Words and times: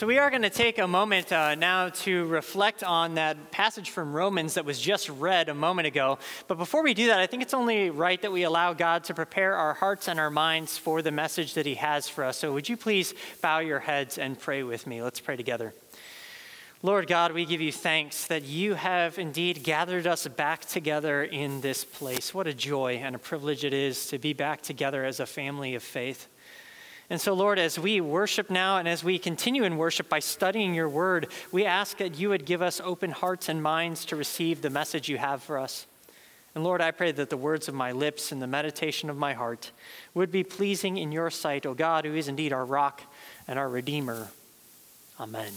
So, 0.00 0.06
we 0.06 0.16
are 0.16 0.30
going 0.30 0.40
to 0.40 0.48
take 0.48 0.78
a 0.78 0.88
moment 0.88 1.30
uh, 1.30 1.56
now 1.56 1.90
to 1.90 2.24
reflect 2.24 2.82
on 2.82 3.16
that 3.16 3.50
passage 3.50 3.90
from 3.90 4.14
Romans 4.14 4.54
that 4.54 4.64
was 4.64 4.80
just 4.80 5.10
read 5.10 5.50
a 5.50 5.54
moment 5.54 5.88
ago. 5.88 6.18
But 6.48 6.56
before 6.56 6.82
we 6.82 6.94
do 6.94 7.08
that, 7.08 7.20
I 7.20 7.26
think 7.26 7.42
it's 7.42 7.52
only 7.52 7.90
right 7.90 8.18
that 8.22 8.32
we 8.32 8.44
allow 8.44 8.72
God 8.72 9.04
to 9.04 9.14
prepare 9.14 9.54
our 9.54 9.74
hearts 9.74 10.08
and 10.08 10.18
our 10.18 10.30
minds 10.30 10.78
for 10.78 11.02
the 11.02 11.10
message 11.10 11.52
that 11.52 11.66
He 11.66 11.74
has 11.74 12.08
for 12.08 12.24
us. 12.24 12.38
So, 12.38 12.50
would 12.54 12.66
you 12.66 12.78
please 12.78 13.12
bow 13.42 13.58
your 13.58 13.80
heads 13.80 14.16
and 14.16 14.38
pray 14.40 14.62
with 14.62 14.86
me? 14.86 15.02
Let's 15.02 15.20
pray 15.20 15.36
together. 15.36 15.74
Lord 16.82 17.06
God, 17.06 17.32
we 17.32 17.44
give 17.44 17.60
you 17.60 17.70
thanks 17.70 18.26
that 18.28 18.44
you 18.44 18.72
have 18.72 19.18
indeed 19.18 19.62
gathered 19.64 20.06
us 20.06 20.26
back 20.26 20.64
together 20.64 21.24
in 21.24 21.60
this 21.60 21.84
place. 21.84 22.32
What 22.32 22.46
a 22.46 22.54
joy 22.54 23.02
and 23.04 23.14
a 23.14 23.18
privilege 23.18 23.66
it 23.66 23.74
is 23.74 24.06
to 24.06 24.18
be 24.18 24.32
back 24.32 24.62
together 24.62 25.04
as 25.04 25.20
a 25.20 25.26
family 25.26 25.74
of 25.74 25.82
faith. 25.82 26.26
And 27.10 27.20
so, 27.20 27.34
Lord, 27.34 27.58
as 27.58 27.76
we 27.76 28.00
worship 28.00 28.50
now 28.50 28.78
and 28.78 28.86
as 28.86 29.02
we 29.02 29.18
continue 29.18 29.64
in 29.64 29.76
worship 29.76 30.08
by 30.08 30.20
studying 30.20 30.74
your 30.74 30.88
word, 30.88 31.26
we 31.50 31.66
ask 31.66 31.98
that 31.98 32.16
you 32.16 32.28
would 32.28 32.44
give 32.44 32.62
us 32.62 32.80
open 32.82 33.10
hearts 33.10 33.48
and 33.48 33.60
minds 33.60 34.04
to 34.06 34.16
receive 34.16 34.62
the 34.62 34.70
message 34.70 35.08
you 35.08 35.18
have 35.18 35.42
for 35.42 35.58
us. 35.58 35.86
And 36.54 36.62
Lord, 36.62 36.80
I 36.80 36.92
pray 36.92 37.10
that 37.10 37.28
the 37.28 37.36
words 37.36 37.66
of 37.68 37.74
my 37.74 37.90
lips 37.90 38.30
and 38.30 38.40
the 38.40 38.46
meditation 38.46 39.10
of 39.10 39.16
my 39.16 39.34
heart 39.34 39.72
would 40.14 40.30
be 40.30 40.44
pleasing 40.44 40.98
in 40.98 41.10
your 41.10 41.30
sight, 41.30 41.66
O 41.66 41.74
God, 41.74 42.04
who 42.04 42.14
is 42.14 42.28
indeed 42.28 42.52
our 42.52 42.64
rock 42.64 43.02
and 43.48 43.58
our 43.58 43.68
Redeemer. 43.68 44.28
Amen. 45.18 45.52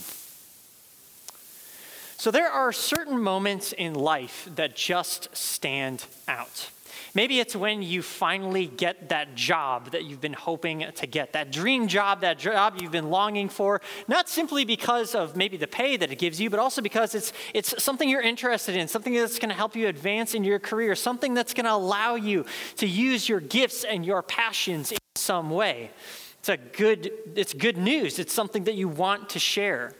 So, 2.17 2.31
there 2.31 2.49
are 2.49 2.71
certain 2.71 3.19
moments 3.19 3.73
in 3.73 3.93
life 3.93 4.47
that 4.55 4.75
just 4.75 5.35
stand 5.35 6.05
out. 6.27 6.69
Maybe 7.13 7.39
it's 7.39 7.55
when 7.55 7.83
you 7.83 8.01
finally 8.01 8.67
get 8.67 9.09
that 9.09 9.35
job 9.35 9.91
that 9.91 10.05
you've 10.05 10.21
been 10.21 10.33
hoping 10.33 10.85
to 10.95 11.07
get, 11.07 11.33
that 11.33 11.51
dream 11.51 11.87
job, 11.87 12.21
that 12.21 12.39
job 12.39 12.77
you've 12.79 12.91
been 12.91 13.09
longing 13.09 13.49
for, 13.49 13.81
not 14.07 14.29
simply 14.29 14.65
because 14.65 15.15
of 15.15 15.35
maybe 15.35 15.57
the 15.57 15.67
pay 15.67 15.97
that 15.97 16.11
it 16.11 16.17
gives 16.17 16.39
you, 16.39 16.49
but 16.49 16.59
also 16.59 16.81
because 16.81 17.15
it's, 17.15 17.33
it's 17.53 17.83
something 17.83 18.09
you're 18.09 18.21
interested 18.21 18.75
in, 18.75 18.87
something 18.87 19.13
that's 19.13 19.39
going 19.39 19.49
to 19.49 19.55
help 19.55 19.75
you 19.75 19.87
advance 19.87 20.33
in 20.33 20.43
your 20.43 20.59
career, 20.59 20.95
something 20.95 21.33
that's 21.33 21.53
going 21.53 21.65
to 21.65 21.73
allow 21.73 22.15
you 22.15 22.45
to 22.77 22.87
use 22.87 23.29
your 23.29 23.39
gifts 23.39 23.83
and 23.83 24.05
your 24.05 24.21
passions 24.21 24.91
in 24.91 24.97
some 25.15 25.49
way. 25.49 25.91
It's 26.39 26.49
a 26.49 26.57
good, 26.57 27.11
it's 27.35 27.53
good 27.53 27.77
news. 27.77 28.19
It's 28.19 28.33
something 28.33 28.65
that 28.65 28.75
you 28.75 28.89
want 28.89 29.29
to 29.29 29.39
share. 29.39 29.93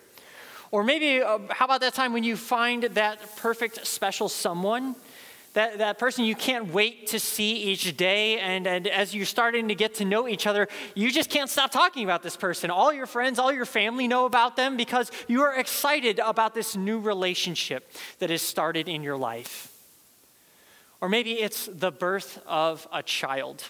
Or 0.72 0.84
maybe, 0.84 1.22
uh, 1.22 1.38
how 1.52 1.66
about 1.66 1.82
that 1.82 1.94
time 1.94 2.14
when 2.14 2.24
you 2.24 2.36
find 2.36 2.84
that 2.84 3.38
perfect 3.38 3.86
special 3.86 4.28
someone? 4.28 4.96
That, 5.54 5.78
that 5.78 6.00
person 6.00 6.26
you 6.26 6.36
can't 6.36 6.74
wait 6.74 7.08
to 7.08 7.20
see 7.20 7.54
each 7.54 7.96
day. 7.96 8.40
And, 8.40 8.68
and 8.68 8.88
as 8.88 9.16
you're 9.16 9.26
starting 9.26 9.68
to 9.68 9.76
get 9.76 9.96
to 9.96 10.06
know 10.06 10.28
each 10.28 10.48
other, 10.48 10.68
you 10.96 11.12
just 11.12 11.30
can't 11.30 11.50
stop 11.50 11.72
talking 11.72 12.04
about 12.04 12.24
this 12.24 12.36
person. 12.36 12.70
All 12.70 12.92
your 12.92 13.06
friends, 13.06 13.40
all 13.40 13.54
your 13.54 13.66
family 13.66 14.08
know 14.08 14.26
about 14.26 14.56
them 14.56 14.78
because 14.78 15.12
you 15.28 15.44
are 15.44 15.56
excited 15.56 16.20
about 16.20 16.54
this 16.54 16.76
new 16.76 17.00
relationship 17.00 17.92
that 18.20 18.30
has 18.30 18.42
started 18.42 18.88
in 18.88 19.04
your 19.04 19.18
life. 19.18 19.72
Or 21.02 21.10
maybe 21.10 21.34
it's 21.34 21.68
the 21.72 21.92
birth 21.92 22.42
of 22.48 22.88
a 22.92 23.04
child. 23.04 23.64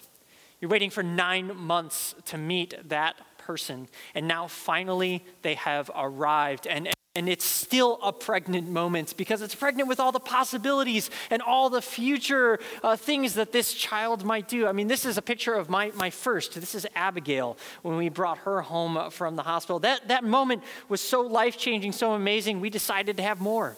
You're 0.61 0.69
waiting 0.69 0.91
for 0.91 1.03
nine 1.03 1.57
months 1.57 2.15
to 2.25 2.37
meet 2.37 2.75
that 2.89 3.15
person, 3.45 3.87
and 4.15 4.27
now 4.27 4.47
finally 4.47 5.25
they 5.41 5.55
have 5.55 5.91
arrived. 5.95 6.67
And 6.67 6.89
and 7.15 7.29
it's 7.29 7.45
still 7.45 7.99
a 8.01 8.11
pregnant 8.11 8.67
moment 8.67 9.15
because 9.17 9.43
it's 9.43 9.53
pregnant 9.53 9.87
with 9.87 9.99
all 9.99 10.11
the 10.11 10.19
possibilities 10.19 11.11
and 11.29 11.43
all 11.43 11.69
the 11.69 11.81
future 11.81 12.59
uh, 12.81 12.95
things 12.95 13.35
that 13.35 13.51
this 13.51 13.75
child 13.75 14.25
might 14.25 14.47
do. 14.47 14.65
I 14.65 14.71
mean, 14.71 14.87
this 14.87 15.05
is 15.05 15.15
a 15.15 15.21
picture 15.21 15.53
of 15.53 15.69
my, 15.69 15.91
my 15.93 16.09
first. 16.09 16.55
This 16.55 16.73
is 16.73 16.87
Abigail 16.95 17.55
when 17.83 17.97
we 17.97 18.09
brought 18.09 18.39
her 18.39 18.61
home 18.61 19.11
from 19.11 19.35
the 19.35 19.43
hospital. 19.43 19.77
That, 19.77 20.07
that 20.07 20.23
moment 20.23 20.63
was 20.89 21.01
so 21.01 21.21
life 21.21 21.55
changing, 21.55 21.91
so 21.91 22.13
amazing, 22.13 22.59
we 22.59 22.71
decided 22.71 23.17
to 23.17 23.23
have 23.23 23.39
more. 23.39 23.77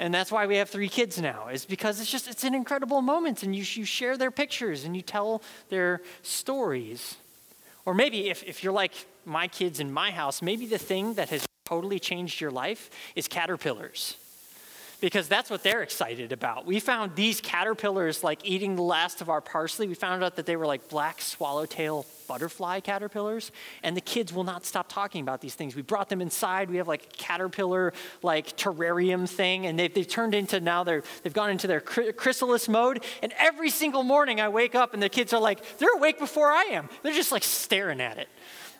And 0.00 0.12
that's 0.12 0.32
why 0.32 0.46
we 0.46 0.56
have 0.56 0.68
three 0.68 0.88
kids 0.88 1.20
now, 1.20 1.46
is 1.46 1.64
because 1.64 2.00
it's 2.00 2.10
just, 2.10 2.26
it's 2.26 2.42
an 2.42 2.54
incredible 2.54 3.00
moment. 3.00 3.44
And 3.44 3.54
you, 3.54 3.62
you 3.62 3.84
share 3.84 4.16
their 4.16 4.32
pictures 4.32 4.82
and 4.82 4.96
you 4.96 5.02
tell 5.02 5.40
their 5.68 6.02
stories. 6.22 7.16
Or 7.84 7.94
maybe 7.94 8.28
if, 8.28 8.42
if 8.44 8.62
you're 8.62 8.72
like 8.72 8.92
my 9.24 9.48
kids 9.48 9.80
in 9.80 9.92
my 9.92 10.10
house, 10.10 10.42
maybe 10.42 10.66
the 10.66 10.78
thing 10.78 11.14
that 11.14 11.30
has 11.30 11.44
totally 11.64 11.98
changed 11.98 12.40
your 12.40 12.50
life 12.50 12.90
is 13.16 13.28
caterpillars 13.28 14.16
because 15.02 15.26
that's 15.26 15.50
what 15.50 15.64
they're 15.64 15.82
excited 15.82 16.30
about. 16.30 16.64
We 16.64 16.78
found 16.78 17.16
these 17.16 17.40
caterpillars 17.40 18.22
like 18.22 18.38
eating 18.44 18.76
the 18.76 18.82
last 18.82 19.20
of 19.20 19.28
our 19.28 19.40
parsley. 19.40 19.88
We 19.88 19.94
found 19.94 20.22
out 20.22 20.36
that 20.36 20.46
they 20.46 20.54
were 20.54 20.64
like 20.64 20.88
black 20.88 21.20
swallowtail 21.20 22.06
butterfly 22.28 22.78
caterpillars, 22.80 23.50
and 23.82 23.96
the 23.96 24.00
kids 24.00 24.32
will 24.32 24.44
not 24.44 24.64
stop 24.64 24.88
talking 24.88 25.20
about 25.20 25.40
these 25.40 25.56
things. 25.56 25.74
We 25.74 25.82
brought 25.82 26.08
them 26.08 26.22
inside. 26.22 26.70
We 26.70 26.76
have 26.76 26.86
like 26.86 27.04
a 27.04 27.16
caterpillar 27.16 27.92
like 28.22 28.56
terrarium 28.56 29.28
thing, 29.28 29.66
and 29.66 29.76
they've, 29.76 29.92
they've 29.92 30.06
turned 30.06 30.36
into 30.36 30.60
now 30.60 30.84
they're 30.84 31.02
they've 31.24 31.34
gone 31.34 31.50
into 31.50 31.66
their 31.66 31.80
chrysalis 31.80 32.68
mode. 32.68 33.02
And 33.22 33.34
every 33.38 33.70
single 33.70 34.04
morning 34.04 34.40
I 34.40 34.48
wake 34.50 34.76
up 34.76 34.94
and 34.94 35.02
the 35.02 35.08
kids 35.08 35.32
are 35.32 35.40
like 35.40 35.78
they're 35.78 35.94
awake 35.96 36.20
before 36.20 36.52
I 36.52 36.62
am. 36.70 36.88
They're 37.02 37.12
just 37.12 37.32
like 37.32 37.42
staring 37.42 38.00
at 38.00 38.18
it 38.18 38.28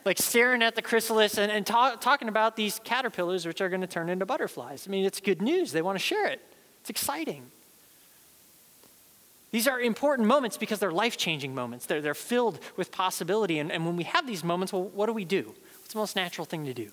like 0.05 0.17
staring 0.17 0.61
at 0.61 0.75
the 0.75 0.81
chrysalis 0.81 1.37
and, 1.37 1.51
and 1.51 1.65
talk, 1.65 2.01
talking 2.01 2.27
about 2.27 2.55
these 2.55 2.79
caterpillars 2.83 3.45
which 3.45 3.61
are 3.61 3.69
going 3.69 3.81
to 3.81 3.87
turn 3.87 4.09
into 4.09 4.25
butterflies. 4.25 4.85
I 4.87 4.91
mean, 4.91 5.05
it's 5.05 5.19
good 5.19 5.41
news. 5.41 5.71
They 5.71 5.81
want 5.81 5.97
to 5.97 6.03
share 6.03 6.27
it, 6.27 6.41
it's 6.81 6.89
exciting. 6.89 7.51
These 9.51 9.67
are 9.67 9.79
important 9.79 10.27
moments 10.27 10.57
because 10.57 10.79
they're 10.79 10.91
life 10.91 11.15
changing 11.15 11.53
moments. 11.53 11.85
They're, 11.85 12.01
they're 12.01 12.15
filled 12.15 12.57
with 12.75 12.91
possibility. 12.91 13.59
And, 13.59 13.71
and 13.71 13.85
when 13.85 13.95
we 13.95 14.03
have 14.05 14.25
these 14.25 14.43
moments, 14.43 14.73
well, 14.73 14.81
what 14.81 15.05
do 15.05 15.13
we 15.13 15.25
do? 15.25 15.53
What's 15.79 15.93
the 15.93 15.99
most 15.99 16.15
natural 16.15 16.45
thing 16.45 16.65
to 16.65 16.73
do? 16.73 16.89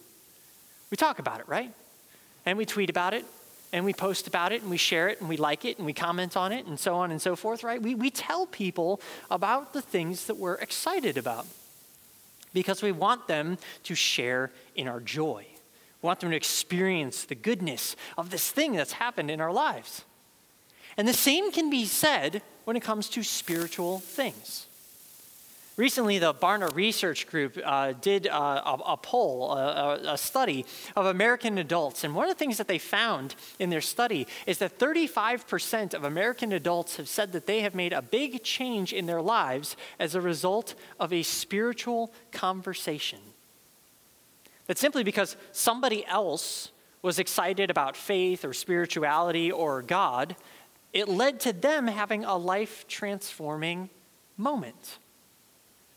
We 0.91 0.99
talk 0.99 1.19
about 1.19 1.41
it, 1.41 1.49
right? 1.49 1.72
And 2.44 2.59
we 2.59 2.66
tweet 2.66 2.91
about 2.91 3.15
it, 3.15 3.25
and 3.72 3.82
we 3.82 3.94
post 3.94 4.26
about 4.26 4.53
it, 4.53 4.60
and 4.60 4.70
we 4.70 4.76
share 4.76 5.09
it, 5.09 5.20
and 5.20 5.28
we 5.31 5.38
like 5.38 5.65
it, 5.65 5.78
and 5.78 5.87
we 5.87 5.94
comment 5.94 6.37
on 6.37 6.53
it, 6.53 6.66
and 6.66 6.78
so 6.78 6.97
on 6.97 7.10
and 7.10 7.22
so 7.22 7.34
forth, 7.34 7.65
right? 7.65 7.81
We, 7.81 7.94
we 7.94 8.10
tell 8.10 8.44
people 8.44 9.00
about 9.31 9.72
the 9.72 9.81
things 9.81 10.26
that 10.26 10.37
we're 10.37 10.56
excited 10.56 11.16
about 11.16 11.47
because 12.53 12.83
we 12.83 12.93
want 12.93 13.27
them 13.28 13.59
to 13.84 13.94
share 13.94 14.50
in 14.75 14.88
our 14.88 15.00
joy. 15.00 15.47
We 16.03 16.06
want 16.06 16.21
them 16.21 16.31
to 16.31 16.37
experience 16.37 17.25
the 17.25 17.34
goodness 17.34 17.97
of 18.16 18.31
this 18.31 18.50
thing 18.50 18.72
that's 18.72 18.93
happened 18.93 19.31
in 19.31 19.41
our 19.41 19.53
lives. 19.53 20.05
And 20.97 21.06
the 21.06 21.12
same 21.12 21.53
can 21.53 21.71
be 21.71 21.84
said 21.84 22.43
when 22.65 22.77
it 22.77 22.83
comes 22.83 23.09
to 23.11 23.22
spiritual 23.22 24.00
things. 24.00 24.66
Recently, 25.76 26.19
the 26.19 26.34
Barna 26.34 26.75
Research 26.75 27.26
Group 27.26 27.58
uh, 27.64 27.92
did 27.92 28.26
uh, 28.26 28.62
a, 28.66 28.92
a, 28.92 28.97
poll, 28.97 29.53
a, 29.53 30.12
a, 30.12 30.19
study 30.19 30.66
of 30.97 31.06
American 31.06 31.58
adults. 31.58 32.04
And 32.04 32.14
one 32.14 32.28
of 32.28 32.34
the 32.34 32.38
things 32.38 32.58
that 32.58 32.69
they 32.69 32.78
found 32.78 33.34
in 33.58 33.70
their 33.70 33.81
study 33.81 34.26
is 34.47 34.58
that 34.58 34.78
35% 34.78 35.94
of 35.94 36.04
American 36.04 36.53
adults 36.53 36.97
have 36.97 37.08
said 37.08 37.32
that 37.32 37.47
they 37.47 37.60
have 37.60 37.75
made 37.75 37.92
a 37.92 38.03
big 38.03 38.42
change 38.42 38.92
in 38.92 39.06
their 39.06 39.22
lives 39.22 39.76
as 39.98 40.14
a 40.14 40.20
result 40.20 40.75
of 40.98 41.12
a 41.12 41.22
spiritual 41.22 42.12
conversation. 42.32 43.20
That's 44.66 44.81
simply 44.81 45.04
because 45.04 45.37
somebody 45.52 46.04
else 46.06 46.72
was 47.02 47.19
excited 47.19 47.70
about 47.70 47.97
faith 47.97 48.44
or 48.44 48.52
spirituality 48.52 49.50
or 49.50 49.82
God, 49.82 50.37
it 50.92 51.08
led 51.08 51.41
to 51.41 51.52
them 51.52 51.87
having 51.87 52.25
a 52.25 52.37
life 52.37 52.87
transforming 52.87 53.88
moment. 54.37 54.98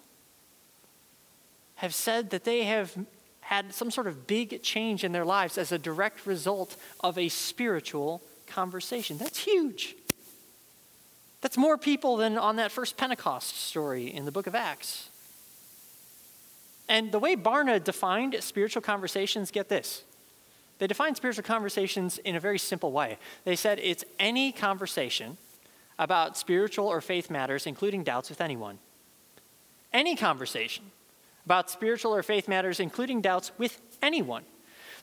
have 1.75 1.95
said 1.95 2.31
that 2.31 2.43
they 2.43 2.65
have 2.65 2.97
had 3.39 3.73
some 3.73 3.89
sort 3.89 4.07
of 4.07 4.27
big 4.27 4.61
change 4.61 5.05
in 5.05 5.13
their 5.13 5.23
lives 5.23 5.57
as 5.57 5.71
a 5.71 5.79
direct 5.79 6.25
result 6.25 6.75
of 6.99 7.17
a 7.17 7.29
spiritual 7.29 8.21
conversation. 8.47 9.17
That's 9.17 9.39
huge. 9.39 9.95
That's 11.39 11.57
more 11.57 11.77
people 11.77 12.17
than 12.17 12.37
on 12.37 12.57
that 12.57 12.73
first 12.73 12.97
Pentecost 12.97 13.55
story 13.55 14.13
in 14.13 14.25
the 14.25 14.31
book 14.31 14.45
of 14.45 14.55
Acts. 14.55 15.09
And 16.87 17.11
the 17.11 17.19
way 17.19 17.35
Barna 17.35 17.83
defined 17.83 18.35
spiritual 18.41 18.81
conversations, 18.81 19.51
get 19.51 19.69
this. 19.69 20.03
They 20.77 20.87
defined 20.87 21.17
spiritual 21.17 21.43
conversations 21.43 22.17
in 22.19 22.35
a 22.35 22.39
very 22.39 22.59
simple 22.59 22.91
way. 22.91 23.17
They 23.43 23.55
said 23.55 23.79
it's 23.81 24.03
any 24.19 24.51
conversation 24.51 25.37
about 25.97 26.37
spiritual 26.37 26.87
or 26.87 27.01
faith 27.01 27.29
matters, 27.29 27.65
including 27.65 28.03
doubts 28.03 28.29
with 28.29 28.41
anyone. 28.41 28.79
Any 29.93 30.15
conversation 30.15 30.91
about 31.45 31.69
spiritual 31.69 32.13
or 32.13 32.23
faith 32.23 32.47
matters, 32.47 32.79
including 32.79 33.21
doubts 33.21 33.51
with 33.57 33.79
anyone. 34.01 34.43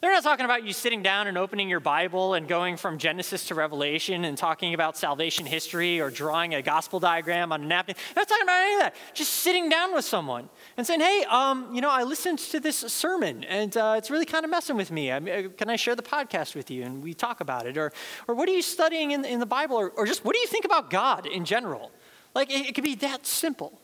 They're 0.02 0.10
not 0.10 0.25
talking 0.25 0.44
about 0.44 0.64
you 0.64 0.72
sitting 0.72 1.00
down 1.00 1.28
and 1.28 1.38
opening 1.38 1.69
your 1.69 1.78
Bible 1.78 2.34
and 2.34 2.49
going 2.49 2.76
from 2.76 2.99
Genesis 2.99 3.46
to 3.46 3.54
Revelation 3.54 4.25
and 4.25 4.37
talking 4.37 4.75
about 4.75 4.96
salvation 4.96 5.46
history 5.46 6.00
or 6.00 6.10
drawing 6.10 6.56
a 6.56 6.60
gospel 6.60 6.99
diagram 6.99 7.52
on 7.52 7.62
a 7.62 7.66
napkin. 7.66 7.94
They're 8.12 8.22
not 8.22 8.28
talking 8.28 8.43
about 8.43 8.62
any 8.62 8.75
of 8.75 8.81
that. 8.81 8.96
Just 9.14 9.32
sitting 9.32 9.69
down 9.69 9.94
with 9.94 10.04
someone 10.04 10.49
and 10.76 10.84
saying, 10.84 10.99
hey, 10.99 11.25
um, 11.31 11.72
you 11.72 11.81
know, 11.81 11.88
I 11.88 12.02
listened 12.02 12.40
to 12.40 12.58
this 12.58 12.78
sermon 12.78 13.44
and 13.44 13.76
uh, 13.76 13.94
it's 13.96 14.10
really 14.10 14.25
kind 14.25 14.44
of 14.44 14.50
messing 14.50 14.76
with 14.76 14.90
me. 14.90 15.12
I 15.12 15.19
uh, 15.19 15.49
can 15.56 15.70
I 15.70 15.76
share 15.76 15.94
the 15.94 16.02
podcast 16.02 16.56
with 16.56 16.69
you? 16.69 16.82
And 16.82 17.00
we 17.00 17.14
talk 17.14 17.40
about 17.40 17.69
it. 17.69 17.78
Or, 17.78 17.93
or 18.26 18.34
what 18.34 18.49
are 18.49 18.52
you 18.52 18.62
studying 18.62 19.12
in, 19.12 19.25
in 19.25 19.38
the 19.38 19.46
Bible? 19.46 19.76
Or, 19.76 19.90
or 19.90 20.04
just 20.04 20.25
what 20.25 20.34
do 20.34 20.40
you 20.40 20.49
think 20.49 20.64
about 20.64 20.90
God 20.90 21.26
in 21.26 21.44
general? 21.44 21.93
Like, 22.34 22.50
it, 22.50 22.70
it 22.70 22.75
could 22.75 22.82
be 22.82 22.96
that 22.96 23.25
simple. 23.25 23.78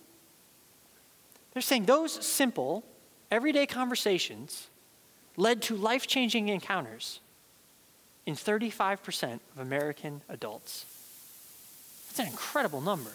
They're 1.53 1.63
saying 1.63 1.85
those 1.85 2.27
simple, 2.27 2.85
everyday 3.31 3.67
conversations 3.67 4.67
led 5.39 5.63
to 5.63 5.77
life 5.77 6.07
changing 6.07 6.49
encounters 6.49 7.21
in 8.27 8.35
35% 8.35 9.35
of 9.55 9.59
American 9.59 10.21
adults. 10.29 10.85
That's 12.09 12.19
an 12.19 12.27
incredible 12.27 12.81
number. 12.81 13.13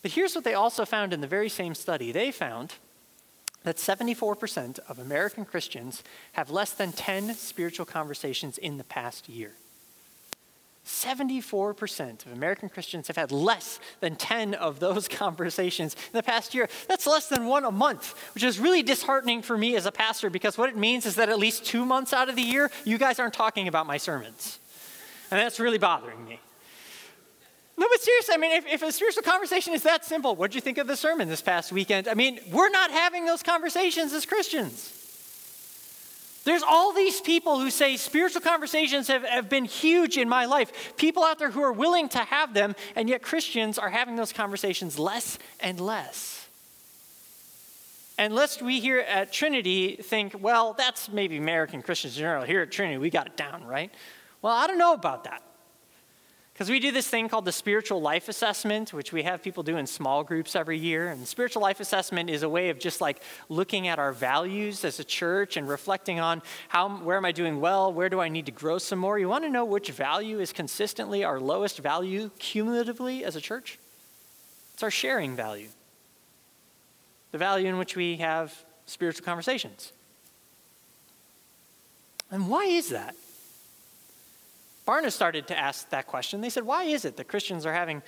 But 0.00 0.12
here's 0.12 0.34
what 0.34 0.44
they 0.44 0.54
also 0.54 0.84
found 0.84 1.12
in 1.12 1.20
the 1.20 1.26
very 1.26 1.48
same 1.48 1.74
study 1.74 2.12
they 2.12 2.30
found 2.30 2.74
that 3.64 3.76
74% 3.76 4.78
of 4.88 5.00
American 5.00 5.44
Christians 5.44 6.04
have 6.32 6.50
less 6.50 6.70
than 6.70 6.92
10 6.92 7.34
spiritual 7.34 7.84
conversations 7.84 8.56
in 8.56 8.78
the 8.78 8.84
past 8.84 9.28
year. 9.28 9.54
74% 10.88 12.24
of 12.24 12.32
American 12.32 12.68
Christians 12.68 13.08
have 13.08 13.16
had 13.16 13.30
less 13.30 13.78
than 14.00 14.16
10 14.16 14.54
of 14.54 14.80
those 14.80 15.06
conversations 15.08 15.94
in 15.94 16.12
the 16.12 16.22
past 16.22 16.54
year. 16.54 16.68
That's 16.88 17.06
less 17.06 17.28
than 17.28 17.46
one 17.46 17.64
a 17.64 17.70
month, 17.70 18.14
which 18.34 18.42
is 18.42 18.58
really 18.58 18.82
disheartening 18.82 19.42
for 19.42 19.56
me 19.56 19.76
as 19.76 19.86
a 19.86 19.92
pastor 19.92 20.30
because 20.30 20.56
what 20.56 20.70
it 20.70 20.76
means 20.76 21.04
is 21.04 21.16
that 21.16 21.28
at 21.28 21.38
least 21.38 21.64
two 21.64 21.84
months 21.84 22.12
out 22.12 22.28
of 22.28 22.36
the 22.36 22.42
year, 22.42 22.70
you 22.84 22.96
guys 22.96 23.18
aren't 23.18 23.34
talking 23.34 23.68
about 23.68 23.86
my 23.86 23.98
sermons. 23.98 24.58
And 25.30 25.38
that's 25.38 25.60
really 25.60 25.78
bothering 25.78 26.24
me. 26.24 26.40
No, 27.76 27.86
but 27.88 28.00
seriously, 28.00 28.34
I 28.34 28.38
mean, 28.38 28.52
if, 28.52 28.66
if 28.66 28.82
a 28.82 28.90
spiritual 28.90 29.22
conversation 29.22 29.74
is 29.74 29.84
that 29.84 30.04
simple, 30.04 30.34
what 30.34 30.50
did 30.50 30.56
you 30.56 30.60
think 30.62 30.78
of 30.78 30.88
the 30.88 30.96
sermon 30.96 31.28
this 31.28 31.42
past 31.42 31.70
weekend? 31.70 32.08
I 32.08 32.14
mean, 32.14 32.40
we're 32.50 32.70
not 32.70 32.90
having 32.90 33.24
those 33.24 33.42
conversations 33.42 34.12
as 34.12 34.26
Christians. 34.26 34.97
There's 36.48 36.62
all 36.62 36.94
these 36.94 37.20
people 37.20 37.60
who 37.60 37.70
say 37.70 37.98
spiritual 37.98 38.40
conversations 38.40 39.08
have, 39.08 39.22
have 39.22 39.50
been 39.50 39.66
huge 39.66 40.16
in 40.16 40.30
my 40.30 40.46
life. 40.46 40.96
People 40.96 41.22
out 41.22 41.38
there 41.38 41.50
who 41.50 41.60
are 41.60 41.74
willing 41.74 42.08
to 42.08 42.20
have 42.20 42.54
them, 42.54 42.74
and 42.96 43.06
yet 43.06 43.20
Christians 43.20 43.78
are 43.78 43.90
having 43.90 44.16
those 44.16 44.32
conversations 44.32 44.98
less 44.98 45.38
and 45.60 45.78
less. 45.78 46.48
And 48.16 48.34
lest 48.34 48.62
we 48.62 48.80
here 48.80 49.00
at 49.00 49.30
Trinity 49.30 49.96
think, 49.96 50.36
well, 50.40 50.72
that's 50.72 51.10
maybe 51.10 51.36
American 51.36 51.82
Christians 51.82 52.16
in 52.16 52.20
general. 52.20 52.44
Here 52.44 52.62
at 52.62 52.72
Trinity, 52.72 52.96
we 52.96 53.10
got 53.10 53.26
it 53.26 53.36
down, 53.36 53.66
right? 53.66 53.92
Well, 54.40 54.54
I 54.54 54.66
don't 54.66 54.78
know 54.78 54.94
about 54.94 55.24
that. 55.24 55.42
Because 56.58 56.70
we 56.70 56.80
do 56.80 56.90
this 56.90 57.06
thing 57.06 57.28
called 57.28 57.44
the 57.44 57.52
spiritual 57.52 58.00
life 58.00 58.28
assessment, 58.28 58.92
which 58.92 59.12
we 59.12 59.22
have 59.22 59.44
people 59.44 59.62
do 59.62 59.76
in 59.76 59.86
small 59.86 60.24
groups 60.24 60.56
every 60.56 60.76
year. 60.76 61.06
And 61.06 61.24
spiritual 61.24 61.62
life 61.62 61.78
assessment 61.78 62.28
is 62.28 62.42
a 62.42 62.48
way 62.48 62.70
of 62.70 62.80
just 62.80 63.00
like 63.00 63.22
looking 63.48 63.86
at 63.86 64.00
our 64.00 64.12
values 64.12 64.84
as 64.84 64.98
a 64.98 65.04
church 65.04 65.56
and 65.56 65.68
reflecting 65.68 66.18
on 66.18 66.42
how, 66.66 66.88
where 66.88 67.16
am 67.16 67.24
I 67.24 67.30
doing 67.30 67.60
well? 67.60 67.92
Where 67.92 68.08
do 68.08 68.18
I 68.18 68.28
need 68.28 68.46
to 68.46 68.50
grow 68.50 68.78
some 68.78 68.98
more? 68.98 69.20
You 69.20 69.28
want 69.28 69.44
to 69.44 69.50
know 69.50 69.64
which 69.64 69.90
value 69.92 70.40
is 70.40 70.52
consistently 70.52 71.22
our 71.22 71.38
lowest 71.38 71.78
value 71.78 72.28
cumulatively 72.40 73.24
as 73.24 73.36
a 73.36 73.40
church? 73.40 73.78
It's 74.74 74.82
our 74.82 74.90
sharing 74.90 75.36
value, 75.36 75.68
the 77.30 77.38
value 77.38 77.68
in 77.68 77.78
which 77.78 77.94
we 77.94 78.16
have 78.16 78.64
spiritual 78.84 79.24
conversations. 79.24 79.92
And 82.32 82.48
why 82.48 82.64
is 82.64 82.88
that? 82.88 83.14
Barna 84.88 85.12
started 85.12 85.46
to 85.48 85.58
ask 85.58 85.90
that 85.90 86.06
question. 86.06 86.40
They 86.40 86.48
said, 86.48 86.64
why 86.64 86.84
is 86.84 87.04
it 87.04 87.18
that 87.18 87.28
Christians 87.28 87.66
are 87.66 87.74
having 87.74 88.02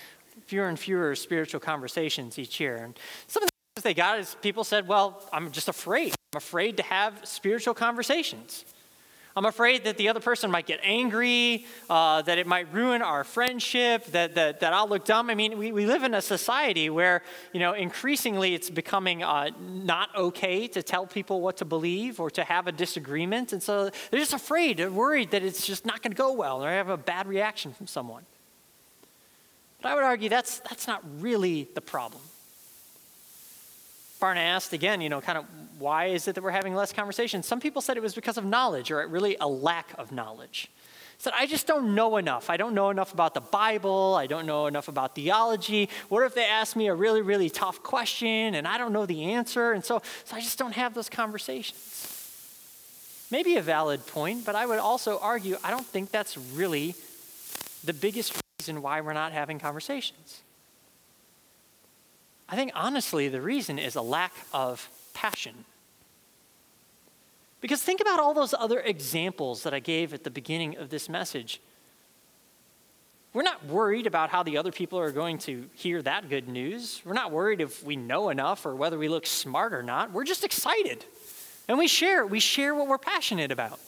fewer 0.46 0.66
and 0.66 0.78
fewer 0.78 1.14
spiritual 1.14 1.60
conversations 1.60 2.38
each 2.38 2.58
year? 2.58 2.76
And 2.76 2.98
some 3.26 3.42
of 3.42 3.50
the 3.50 3.54
answers 3.76 3.84
they 3.84 3.92
got 3.92 4.18
is 4.18 4.34
people 4.40 4.64
said, 4.64 4.88
well, 4.88 5.28
I'm 5.30 5.50
just 5.50 5.68
afraid. 5.68 6.14
I'm 6.32 6.38
afraid 6.38 6.78
to 6.78 6.82
have 6.84 7.20
spiritual 7.24 7.74
conversations. 7.74 8.64
I'm 9.36 9.44
afraid 9.44 9.84
that 9.84 9.96
the 9.96 10.08
other 10.08 10.18
person 10.18 10.50
might 10.50 10.66
get 10.66 10.80
angry, 10.82 11.64
uh, 11.88 12.22
that 12.22 12.38
it 12.38 12.46
might 12.48 12.72
ruin 12.72 13.00
our 13.00 13.22
friendship, 13.22 14.04
that, 14.06 14.34
that, 14.34 14.60
that 14.60 14.72
I'll 14.72 14.88
look 14.88 15.04
dumb. 15.04 15.30
I 15.30 15.36
mean, 15.36 15.56
we, 15.56 15.70
we 15.70 15.86
live 15.86 16.02
in 16.02 16.14
a 16.14 16.20
society 16.20 16.90
where, 16.90 17.22
you 17.52 17.60
know, 17.60 17.72
increasingly 17.72 18.54
it's 18.54 18.70
becoming 18.70 19.22
uh, 19.22 19.50
not 19.60 20.08
okay 20.16 20.66
to 20.68 20.82
tell 20.82 21.06
people 21.06 21.40
what 21.40 21.58
to 21.58 21.64
believe 21.64 22.18
or 22.18 22.28
to 22.30 22.42
have 22.42 22.66
a 22.66 22.72
disagreement. 22.72 23.52
And 23.52 23.62
so 23.62 23.90
they're 24.10 24.20
just 24.20 24.34
afraid, 24.34 24.78
they're 24.78 24.90
worried 24.90 25.30
that 25.30 25.44
it's 25.44 25.64
just 25.64 25.86
not 25.86 26.02
going 26.02 26.12
to 26.12 26.16
go 26.16 26.32
well 26.32 26.64
or 26.64 26.68
have 26.68 26.88
a 26.88 26.96
bad 26.96 27.28
reaction 27.28 27.72
from 27.72 27.86
someone. 27.86 28.24
But 29.80 29.92
I 29.92 29.94
would 29.94 30.04
argue 30.04 30.28
that's, 30.28 30.58
that's 30.60 30.86
not 30.88 31.02
really 31.20 31.68
the 31.74 31.80
problem. 31.80 32.22
Barna 34.20 34.36
asked 34.36 34.72
again, 34.72 35.00
you 35.00 35.08
know, 35.08 35.20
kind 35.20 35.38
of 35.38 35.44
why 35.78 36.06
is 36.06 36.28
it 36.28 36.34
that 36.34 36.44
we're 36.44 36.50
having 36.50 36.74
less 36.74 36.92
conversations? 36.92 37.46
Some 37.46 37.58
people 37.58 37.80
said 37.80 37.96
it 37.96 38.02
was 38.02 38.14
because 38.14 38.36
of 38.36 38.44
knowledge 38.44 38.90
or 38.90 39.04
really 39.06 39.36
a 39.40 39.48
lack 39.48 39.92
of 39.98 40.12
knowledge. 40.12 40.70
Said, 41.18 41.32
I 41.36 41.46
just 41.46 41.66
don't 41.66 41.94
know 41.94 42.16
enough. 42.16 42.48
I 42.48 42.56
don't 42.56 42.74
know 42.74 42.88
enough 42.88 43.12
about 43.12 43.34
the 43.34 43.42
Bible. 43.42 44.14
I 44.14 44.26
don't 44.26 44.46
know 44.46 44.66
enough 44.66 44.88
about 44.88 45.14
theology. 45.14 45.90
What 46.08 46.24
if 46.24 46.34
they 46.34 46.46
ask 46.46 46.76
me 46.76 46.86
a 46.86 46.94
really, 46.94 47.20
really 47.20 47.50
tough 47.50 47.82
question 47.82 48.54
and 48.54 48.66
I 48.66 48.78
don't 48.78 48.92
know 48.92 49.04
the 49.04 49.24
answer? 49.32 49.72
And 49.72 49.84
so, 49.84 50.00
so 50.24 50.36
I 50.36 50.40
just 50.40 50.58
don't 50.58 50.72
have 50.72 50.94
those 50.94 51.10
conversations. 51.10 52.16
Maybe 53.30 53.56
a 53.56 53.62
valid 53.62 54.06
point, 54.06 54.46
but 54.46 54.54
I 54.54 54.64
would 54.64 54.78
also 54.78 55.18
argue 55.18 55.56
I 55.62 55.70
don't 55.70 55.86
think 55.86 56.10
that's 56.10 56.38
really 56.38 56.94
the 57.84 57.92
biggest 57.92 58.40
reason 58.58 58.82
why 58.82 59.00
we're 59.02 59.12
not 59.12 59.32
having 59.32 59.58
conversations. 59.58 60.40
I 62.50 62.56
think 62.56 62.72
honestly, 62.74 63.28
the 63.28 63.40
reason 63.40 63.78
is 63.78 63.94
a 63.94 64.02
lack 64.02 64.32
of 64.52 64.90
passion. 65.14 65.64
Because 67.60 67.80
think 67.80 68.00
about 68.00 68.18
all 68.18 68.34
those 68.34 68.54
other 68.54 68.80
examples 68.80 69.62
that 69.62 69.72
I 69.72 69.78
gave 69.78 70.12
at 70.12 70.24
the 70.24 70.30
beginning 70.30 70.76
of 70.76 70.90
this 70.90 71.08
message. 71.08 71.60
We're 73.32 73.42
not 73.42 73.64
worried 73.66 74.08
about 74.08 74.30
how 74.30 74.42
the 74.42 74.56
other 74.56 74.72
people 74.72 74.98
are 74.98 75.12
going 75.12 75.38
to 75.38 75.66
hear 75.74 76.02
that 76.02 76.28
good 76.28 76.48
news. 76.48 77.00
We're 77.04 77.14
not 77.14 77.30
worried 77.30 77.60
if 77.60 77.84
we 77.84 77.94
know 77.94 78.30
enough 78.30 78.66
or 78.66 78.74
whether 78.74 78.98
we 78.98 79.08
look 79.08 79.26
smart 79.26 79.72
or 79.72 79.84
not. 79.84 80.10
We're 80.10 80.24
just 80.24 80.42
excited. 80.42 81.04
And 81.68 81.78
we 81.78 81.86
share. 81.86 82.26
We 82.26 82.40
share 82.40 82.74
what 82.74 82.88
we're 82.88 82.98
passionate 82.98 83.52
about. 83.52 83.78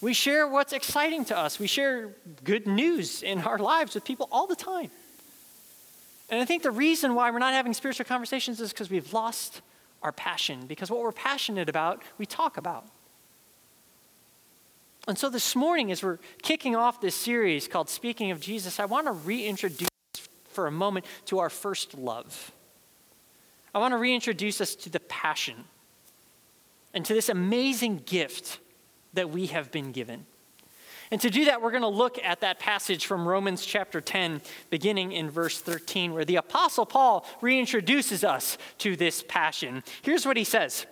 We 0.00 0.14
share 0.14 0.46
what's 0.46 0.72
exciting 0.72 1.24
to 1.26 1.36
us. 1.36 1.58
We 1.58 1.66
share 1.66 2.10
good 2.44 2.68
news 2.68 3.24
in 3.24 3.40
our 3.40 3.58
lives 3.58 3.94
with 3.94 4.04
people 4.04 4.28
all 4.30 4.46
the 4.46 4.54
time. 4.54 4.90
And 6.30 6.40
I 6.40 6.44
think 6.44 6.62
the 6.62 6.70
reason 6.70 7.14
why 7.14 7.30
we're 7.30 7.40
not 7.40 7.54
having 7.54 7.74
spiritual 7.74 8.06
conversations 8.06 8.60
is 8.60 8.72
because 8.72 8.88
we've 8.88 9.12
lost 9.12 9.62
our 10.02 10.12
passion, 10.12 10.66
because 10.66 10.90
what 10.90 11.00
we're 11.00 11.12
passionate 11.12 11.68
about, 11.68 12.02
we 12.18 12.24
talk 12.24 12.56
about. 12.56 12.86
And 15.08 15.18
so 15.18 15.28
this 15.28 15.56
morning, 15.56 15.90
as 15.90 16.02
we're 16.02 16.18
kicking 16.42 16.76
off 16.76 17.00
this 17.00 17.16
series 17.16 17.66
called 17.66 17.90
Speaking 17.90 18.30
of 18.30 18.40
Jesus, 18.40 18.78
I 18.78 18.84
want 18.84 19.06
to 19.06 19.12
reintroduce 19.12 19.88
for 20.50 20.66
a 20.66 20.70
moment 20.70 21.04
to 21.26 21.40
our 21.40 21.50
first 21.50 21.94
love. 21.94 22.52
I 23.74 23.78
want 23.78 23.92
to 23.92 23.98
reintroduce 23.98 24.60
us 24.60 24.74
to 24.76 24.90
the 24.90 25.00
passion 25.00 25.64
and 26.94 27.04
to 27.04 27.14
this 27.14 27.28
amazing 27.28 28.02
gift 28.06 28.58
that 29.14 29.30
we 29.30 29.46
have 29.46 29.70
been 29.72 29.92
given. 29.92 30.26
And 31.10 31.20
to 31.22 31.30
do 31.30 31.46
that, 31.46 31.60
we're 31.60 31.72
going 31.72 31.82
to 31.82 31.88
look 31.88 32.18
at 32.22 32.40
that 32.40 32.60
passage 32.60 33.06
from 33.06 33.26
Romans 33.26 33.66
chapter 33.66 34.00
10, 34.00 34.40
beginning 34.70 35.10
in 35.10 35.28
verse 35.28 35.60
13, 35.60 36.14
where 36.14 36.24
the 36.24 36.36
Apostle 36.36 36.86
Paul 36.86 37.26
reintroduces 37.42 38.22
us 38.22 38.58
to 38.78 38.94
this 38.94 39.24
passion. 39.26 39.82
Here's 40.02 40.24
what 40.24 40.36
he 40.36 40.44
says 40.44 40.86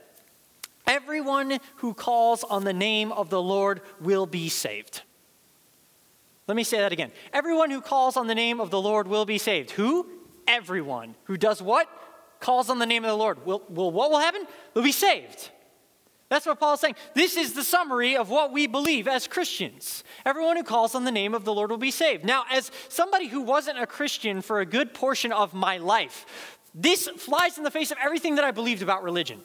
Everyone 0.89 1.59
who 1.77 1.95
calls 1.95 2.43
on 2.43 2.65
the 2.65 2.73
name 2.73 3.13
of 3.13 3.31
the 3.31 3.41
Lord 3.41 3.81
will 4.01 4.27
be 4.27 4.49
saved. 4.49 5.03
Let 6.49 6.57
me 6.57 6.65
say 6.65 6.79
that 6.79 6.93
again. 6.93 7.13
Everyone 7.33 7.71
who 7.71 7.83
calls 7.83 8.17
on 8.17 8.27
the 8.27 8.35
name 8.35 8.59
of 8.59 8.71
the 8.71 8.81
Lord 8.81 9.07
will 9.07 9.27
be 9.27 9.37
saved. 9.39 9.71
Who? 9.73 10.07
Everyone. 10.47 11.15
Who 11.25 11.37
does 11.37 11.61
what? 11.61 11.89
Calls 12.41 12.71
on 12.71 12.79
the 12.79 12.87
name 12.87 13.05
of 13.05 13.11
the 13.11 13.17
Lord. 13.17 13.45
Will, 13.45 13.63
will 13.69 13.91
what 13.91 14.11
will 14.11 14.19
happen? 14.19 14.47
Will 14.73 14.83
be 14.83 14.93
saved. 14.93 15.51
That's 16.29 16.45
what 16.45 16.61
Paul 16.61 16.75
is 16.75 16.81
saying. 16.81 16.97
This 17.15 17.37
is 17.37 17.55
the 17.55 17.65
summary 17.65 18.17
of 18.17 18.29
what 18.29 18.53
we 18.53 18.67
believe 18.67 19.09
as 19.09 19.27
Christians. 19.27 20.05
Everyone 20.27 20.57
who 20.57 20.63
calls 20.63 20.95
on 20.95 21.05
the 21.05 21.11
name 21.11 21.35
of 21.35 21.45
the 21.45 21.55
Lord 21.55 21.71
will 21.71 21.79
be 21.79 21.91
saved. 21.91 22.25
Now, 22.25 22.45
as 22.51 22.71
somebody 22.89 23.29
who 23.29 23.41
wasn't 23.41 23.79
a 23.79 23.87
Christian 23.87 24.43
for 24.43 24.61
a 24.61 24.67
good 24.67 24.93
portion 24.93 25.33
of 25.33 25.55
my 25.55 25.79
life, 25.79 26.59
this 26.75 27.09
flies 27.09 27.57
in 27.57 27.65
the 27.65 27.71
face 27.71 27.91
of 27.91 27.97
everything 28.03 28.35
that 28.35 28.45
I 28.45 28.51
believed 28.51 28.83
about 28.83 29.03
religion. 29.03 29.41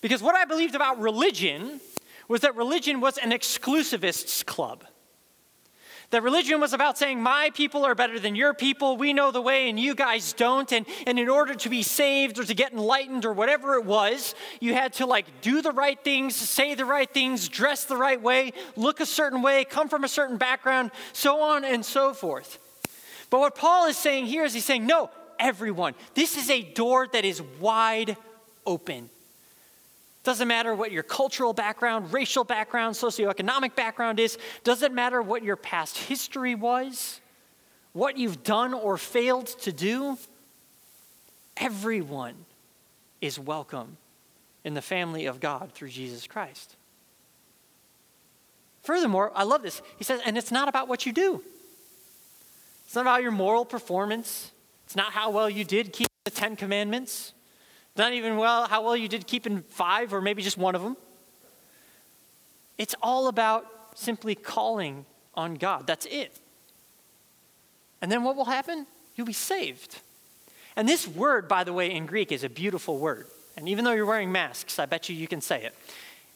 Because 0.00 0.22
what 0.22 0.34
I 0.34 0.44
believed 0.44 0.74
about 0.74 1.00
religion 1.00 1.80
was 2.26 2.40
that 2.40 2.56
religion 2.56 3.00
was 3.00 3.16
an 3.18 3.30
exclusivist's 3.30 4.42
club 4.42 4.84
That 6.12 6.22
religion 6.22 6.60
was 6.60 6.74
about 6.74 6.98
saying, 6.98 7.22
My 7.22 7.50
people 7.54 7.86
are 7.86 7.94
better 7.94 8.20
than 8.20 8.36
your 8.36 8.52
people. 8.52 8.98
We 8.98 9.14
know 9.14 9.30
the 9.30 9.40
way 9.40 9.70
and 9.70 9.80
you 9.80 9.94
guys 9.94 10.34
don't. 10.34 10.70
And, 10.70 10.84
and 11.06 11.18
in 11.18 11.30
order 11.30 11.54
to 11.54 11.68
be 11.70 11.82
saved 11.82 12.38
or 12.38 12.44
to 12.44 12.54
get 12.54 12.72
enlightened 12.72 13.24
or 13.24 13.32
whatever 13.32 13.76
it 13.76 13.86
was, 13.86 14.34
you 14.60 14.74
had 14.74 14.92
to 14.94 15.06
like 15.06 15.24
do 15.40 15.62
the 15.62 15.72
right 15.72 15.98
things, 16.04 16.36
say 16.36 16.74
the 16.74 16.84
right 16.84 17.10
things, 17.10 17.48
dress 17.48 17.86
the 17.86 17.96
right 17.96 18.20
way, 18.20 18.52
look 18.76 19.00
a 19.00 19.06
certain 19.06 19.40
way, 19.40 19.64
come 19.64 19.88
from 19.88 20.04
a 20.04 20.08
certain 20.08 20.36
background, 20.36 20.90
so 21.14 21.40
on 21.40 21.64
and 21.64 21.82
so 21.82 22.12
forth. 22.12 22.58
But 23.30 23.40
what 23.40 23.54
Paul 23.54 23.86
is 23.86 23.96
saying 23.96 24.26
here 24.26 24.44
is 24.44 24.52
he's 24.52 24.66
saying, 24.66 24.84
No, 24.84 25.08
everyone. 25.40 25.94
This 26.12 26.36
is 26.36 26.50
a 26.50 26.60
door 26.60 27.08
that 27.14 27.24
is 27.24 27.40
wide 27.58 28.18
open. 28.66 29.08
Doesn't 30.24 30.46
matter 30.46 30.74
what 30.74 30.92
your 30.92 31.02
cultural 31.02 31.52
background, 31.52 32.12
racial 32.12 32.44
background, 32.44 32.94
socioeconomic 32.94 33.74
background 33.74 34.20
is. 34.20 34.38
Doesn't 34.62 34.94
matter 34.94 35.20
what 35.20 35.42
your 35.42 35.56
past 35.56 35.98
history 35.98 36.54
was, 36.54 37.20
what 37.92 38.16
you've 38.16 38.44
done 38.44 38.72
or 38.72 38.96
failed 38.96 39.46
to 39.46 39.72
do. 39.72 40.16
Everyone 41.56 42.34
is 43.20 43.38
welcome 43.38 43.96
in 44.64 44.74
the 44.74 44.82
family 44.82 45.26
of 45.26 45.40
God 45.40 45.72
through 45.74 45.88
Jesus 45.88 46.26
Christ. 46.26 46.76
Furthermore, 48.82 49.32
I 49.34 49.42
love 49.42 49.62
this. 49.62 49.82
He 49.96 50.04
says, 50.04 50.20
and 50.24 50.38
it's 50.38 50.50
not 50.52 50.68
about 50.68 50.88
what 50.88 51.04
you 51.04 51.12
do. 51.12 51.42
It's 52.84 52.94
not 52.94 53.02
about 53.02 53.22
your 53.22 53.30
moral 53.32 53.64
performance. 53.64 54.52
It's 54.86 54.96
not 54.96 55.12
how 55.12 55.30
well 55.30 55.48
you 55.50 55.64
did 55.64 55.92
keep 55.92 56.08
the 56.24 56.30
Ten 56.30 56.56
Commandments. 56.56 57.32
Not 57.96 58.12
even 58.12 58.36
well 58.36 58.66
how 58.66 58.84
well 58.84 58.96
you 58.96 59.08
did 59.08 59.26
keeping 59.26 59.62
five 59.62 60.14
or 60.14 60.20
maybe 60.20 60.42
just 60.42 60.56
one 60.56 60.74
of 60.74 60.82
them. 60.82 60.96
It's 62.78 62.94
all 63.02 63.28
about 63.28 63.66
simply 63.94 64.34
calling 64.34 65.04
on 65.34 65.54
God. 65.54 65.86
That's 65.86 66.06
it. 66.06 66.38
And 68.00 68.10
then 68.10 68.24
what 68.24 68.34
will 68.36 68.46
happen? 68.46 68.86
You'll 69.14 69.26
be 69.26 69.32
saved. 69.32 70.00
And 70.74 70.88
this 70.88 71.06
word, 71.06 71.48
by 71.48 71.64
the 71.64 71.72
way, 71.72 71.92
in 71.92 72.06
Greek 72.06 72.32
is 72.32 72.44
a 72.44 72.48
beautiful 72.48 72.98
word. 72.98 73.26
And 73.56 73.68
even 73.68 73.84
though 73.84 73.92
you're 73.92 74.06
wearing 74.06 74.32
masks, 74.32 74.78
I 74.78 74.86
bet 74.86 75.08
you 75.08 75.14
you 75.14 75.28
can 75.28 75.40
say 75.40 75.64
it. 75.64 75.74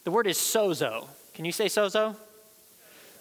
The 0.04 0.10
word 0.10 0.26
is 0.26 0.36
sozo. 0.36 1.08
Can 1.34 1.44
you 1.44 1.52
say 1.52 1.66
sozo? 1.66 2.14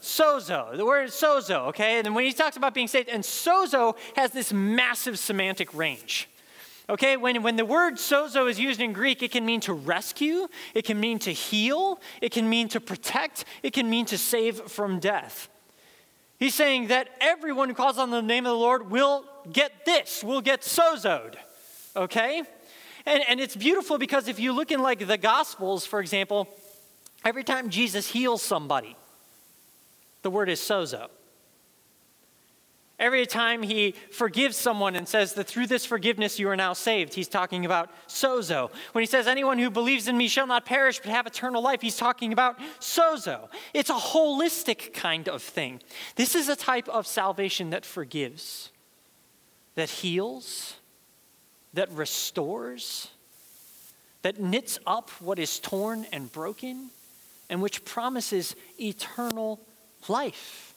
Sozo. 0.02 0.76
The 0.76 0.86
word 0.86 1.06
is 1.06 1.14
sozo, 1.14 1.68
okay? 1.70 2.00
And 2.00 2.14
when 2.14 2.26
he 2.26 2.34
talks 2.34 2.58
about 2.58 2.74
being 2.74 2.88
saved, 2.88 3.10
and 3.10 3.24
sozo 3.24 3.96
has 4.16 4.32
this 4.32 4.52
massive 4.54 5.18
semantic 5.18 5.74
range. 5.74 6.30
Okay, 6.88 7.18
when, 7.18 7.42
when 7.42 7.56
the 7.56 7.66
word 7.66 7.96
sozo 7.96 8.48
is 8.50 8.60
used 8.60 8.80
in 8.80 8.94
Greek, 8.94 9.24
it 9.24 9.32
can 9.32 9.44
mean 9.44 9.60
to 9.62 9.74
rescue, 9.74 10.48
it 10.76 10.86
can 10.86 11.00
mean 11.00 11.18
to 11.20 11.32
heal, 11.32 12.00
it 12.22 12.32
can 12.32 12.48
mean 12.48 12.68
to 12.70 12.80
protect, 12.80 13.46
it 13.64 13.74
can 13.74 13.90
mean 13.90 14.06
to 14.06 14.18
save 14.18 14.62
from 14.70 15.00
death. 15.00 15.50
He's 16.38 16.54
saying 16.54 16.88
that 16.88 17.10
everyone 17.22 17.70
who 17.70 17.76
calls 17.76 17.98
on 17.98 18.12
the 18.12 18.22
name 18.22 18.46
of 18.46 18.52
the 18.52 18.58
Lord 18.58 18.92
will 18.92 19.26
get 19.52 19.86
this, 19.86 20.24
will 20.24 20.42
get 20.42 20.62
sozoed. 20.62 21.36
Okay? 21.96 22.44
And, 23.06 23.24
and 23.28 23.40
it's 23.40 23.56
beautiful 23.56 23.98
because 23.98 24.28
if 24.28 24.40
you 24.40 24.52
look 24.54 24.72
in 24.72 24.82
like 24.82 25.08
the 25.08 25.18
Gospels, 25.18 25.86
for 25.86 26.00
example, 26.00 26.48
every 27.24 27.44
time 27.44 27.70
Jesus 27.70 28.08
heals 28.08 28.44
somebody, 28.44 28.96
the 30.22 30.30
word 30.30 30.50
is 30.50 30.60
sozo. 30.60 31.08
Every 32.98 33.26
time 33.26 33.62
he 33.62 33.94
forgives 34.10 34.56
someone 34.56 34.96
and 34.96 35.06
says 35.06 35.34
that 35.34 35.48
through 35.48 35.68
this 35.68 35.86
forgiveness 35.86 36.40
you 36.40 36.48
are 36.48 36.56
now 36.56 36.72
saved, 36.72 37.14
he's 37.14 37.28
talking 37.28 37.66
about 37.66 37.90
sozo. 38.08 38.72
When 38.94 39.02
he 39.02 39.06
says, 39.06 39.28
Anyone 39.28 39.60
who 39.60 39.70
believes 39.70 40.08
in 40.08 40.18
me 40.18 40.30
shall 40.30 40.48
not 40.48 40.66
perish 40.66 41.00
but 41.00 41.12
have 41.12 41.28
eternal 41.28 41.62
life, 41.62 41.82
he's 41.82 41.98
talking 41.98 42.32
about 42.32 42.58
sozo. 42.80 43.50
It's 43.74 43.90
a 43.90 43.96
holistic 43.96 44.94
kind 44.94 45.28
of 45.28 45.42
thing. 45.42 45.82
This 46.16 46.36
is 46.36 46.48
a 46.48 46.56
type 46.56 46.88
of 46.88 47.06
salvation 47.06 47.72
that 47.72 47.86
forgives, 47.86 48.72
that 49.76 49.90
heals, 49.90 50.76
that 51.74 51.92
restores, 51.92 53.10
that 54.22 54.40
knits 54.40 54.80
up 54.88 55.10
what 55.20 55.38
is 55.38 55.60
torn 55.60 56.06
and 56.14 56.32
broken, 56.32 56.92
and 57.50 57.62
which 57.62 57.84
promises 57.84 58.56
eternal 58.80 59.60
life. 60.08 60.75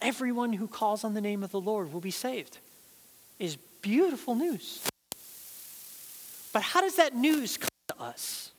Everyone 0.00 0.52
who 0.52 0.68
calls 0.68 1.04
on 1.04 1.14
the 1.14 1.20
name 1.20 1.42
of 1.42 1.50
the 1.50 1.60
Lord 1.60 1.92
will 1.92 2.00
be 2.00 2.10
saved. 2.10 2.58
Is 3.38 3.56
beautiful 3.82 4.34
news. 4.34 4.82
But 6.52 6.62
how 6.62 6.80
does 6.80 6.96
that 6.96 7.14
news 7.14 7.56
come 7.56 7.68
to 7.88 8.00
us? 8.00 8.52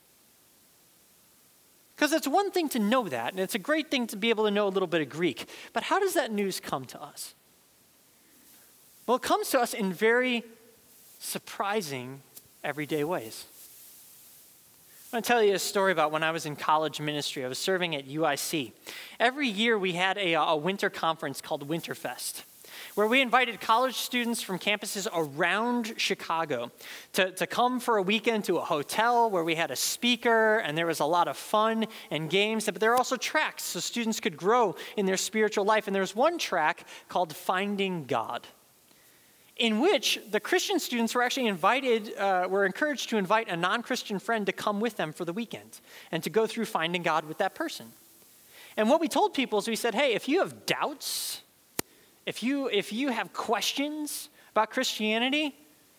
Because 1.94 2.12
it's 2.12 2.26
one 2.26 2.50
thing 2.50 2.68
to 2.70 2.78
know 2.78 3.08
that, 3.08 3.32
and 3.32 3.40
it's 3.40 3.54
a 3.54 3.58
great 3.58 3.90
thing 3.90 4.06
to 4.06 4.16
be 4.16 4.30
able 4.30 4.44
to 4.44 4.50
know 4.50 4.66
a 4.66 4.70
little 4.70 4.86
bit 4.86 5.02
of 5.02 5.10
Greek. 5.10 5.46
But 5.74 5.82
how 5.82 5.98
does 5.98 6.14
that 6.14 6.32
news 6.32 6.58
come 6.58 6.86
to 6.86 7.02
us? 7.02 7.34
Well, 9.06 9.18
it 9.18 9.22
comes 9.22 9.50
to 9.50 9.60
us 9.60 9.74
in 9.74 9.92
very 9.92 10.44
surprising, 11.18 12.22
everyday 12.64 13.04
ways. 13.04 13.44
I 15.12 15.16
want 15.16 15.24
to 15.24 15.32
tell 15.32 15.42
you 15.42 15.54
a 15.54 15.58
story 15.58 15.90
about 15.90 16.12
when 16.12 16.22
I 16.22 16.30
was 16.30 16.46
in 16.46 16.54
college 16.54 17.00
ministry. 17.00 17.44
I 17.44 17.48
was 17.48 17.58
serving 17.58 17.96
at 17.96 18.06
UIC. 18.06 18.70
Every 19.18 19.48
year 19.48 19.76
we 19.76 19.94
had 19.94 20.16
a, 20.16 20.34
a 20.34 20.56
winter 20.56 20.88
conference 20.88 21.40
called 21.40 21.68
Winterfest, 21.68 22.44
where 22.94 23.08
we 23.08 23.20
invited 23.20 23.60
college 23.60 23.96
students 23.96 24.40
from 24.40 24.60
campuses 24.60 25.08
around 25.12 25.94
Chicago 25.96 26.70
to, 27.14 27.32
to 27.32 27.48
come 27.48 27.80
for 27.80 27.96
a 27.96 28.02
weekend 28.02 28.44
to 28.44 28.58
a 28.58 28.64
hotel 28.64 29.28
where 29.28 29.42
we 29.42 29.56
had 29.56 29.72
a 29.72 29.76
speaker 29.76 30.58
and 30.58 30.78
there 30.78 30.86
was 30.86 31.00
a 31.00 31.04
lot 31.04 31.26
of 31.26 31.36
fun 31.36 31.86
and 32.12 32.30
games. 32.30 32.66
But 32.66 32.78
there 32.78 32.90
were 32.90 32.96
also 32.96 33.16
tracks 33.16 33.64
so 33.64 33.80
students 33.80 34.20
could 34.20 34.36
grow 34.36 34.76
in 34.96 35.06
their 35.06 35.16
spiritual 35.16 35.64
life. 35.64 35.88
And 35.88 35.94
there 35.94 36.02
was 36.02 36.14
one 36.14 36.38
track 36.38 36.86
called 37.08 37.34
Finding 37.34 38.04
God 38.04 38.46
in 39.60 39.78
which 39.78 40.18
the 40.30 40.40
Christian 40.40 40.80
students 40.80 41.14
were 41.14 41.22
actually 41.22 41.46
invited, 41.46 42.16
uh, 42.16 42.48
were 42.50 42.64
encouraged 42.64 43.10
to 43.10 43.18
invite 43.18 43.48
a 43.48 43.56
non 43.56 43.82
Christian 43.82 44.18
friend 44.18 44.46
to 44.46 44.52
come 44.52 44.80
with 44.80 44.96
them 44.96 45.12
for 45.12 45.26
the 45.26 45.34
weekend 45.34 45.80
and 46.10 46.24
to 46.24 46.30
go 46.30 46.46
through 46.46 46.64
finding 46.64 47.02
God 47.02 47.26
with 47.26 47.38
that 47.38 47.54
person. 47.54 47.92
And 48.76 48.88
what 48.88 49.00
we 49.00 49.08
told 49.08 49.34
people 49.34 49.58
is 49.58 49.68
we 49.68 49.76
said, 49.76 49.94
hey, 49.94 50.14
if 50.14 50.28
you 50.28 50.40
have 50.40 50.64
doubts, 50.64 51.42
if 52.24 52.42
you, 52.42 52.68
if 52.68 52.92
you 52.92 53.10
have 53.10 53.32
questions 53.32 54.30
about 54.52 54.70
Christianity, 54.70 55.54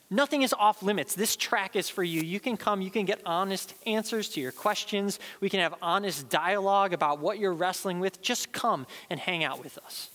nothing 0.10 0.42
is 0.42 0.54
off 0.54 0.82
limits. 0.82 1.14
This 1.14 1.36
track 1.36 1.76
is 1.76 1.88
for 1.88 2.04
you. 2.04 2.22
You 2.22 2.40
can 2.40 2.58
come, 2.58 2.82
you 2.82 2.92
can 2.92 3.06
get 3.06 3.22
honest 3.26 3.76
answers 3.86 4.30
to 4.30 4.42
your 4.42 4.52
questions. 4.52 5.20
We 5.40 5.50
can 5.50 5.60
have 5.60 5.76
honest 5.82 6.30
dialogue 6.30 6.94
about 6.94 7.20
what 7.20 7.38
you're 7.38 7.54
wrestling 7.54 8.00
with. 8.00 8.22
Just 8.22 8.52
come 8.52 8.88
and 9.10 9.20
hang 9.20 9.44
out 9.44 9.64
with 9.64 9.78
us. 9.80 10.11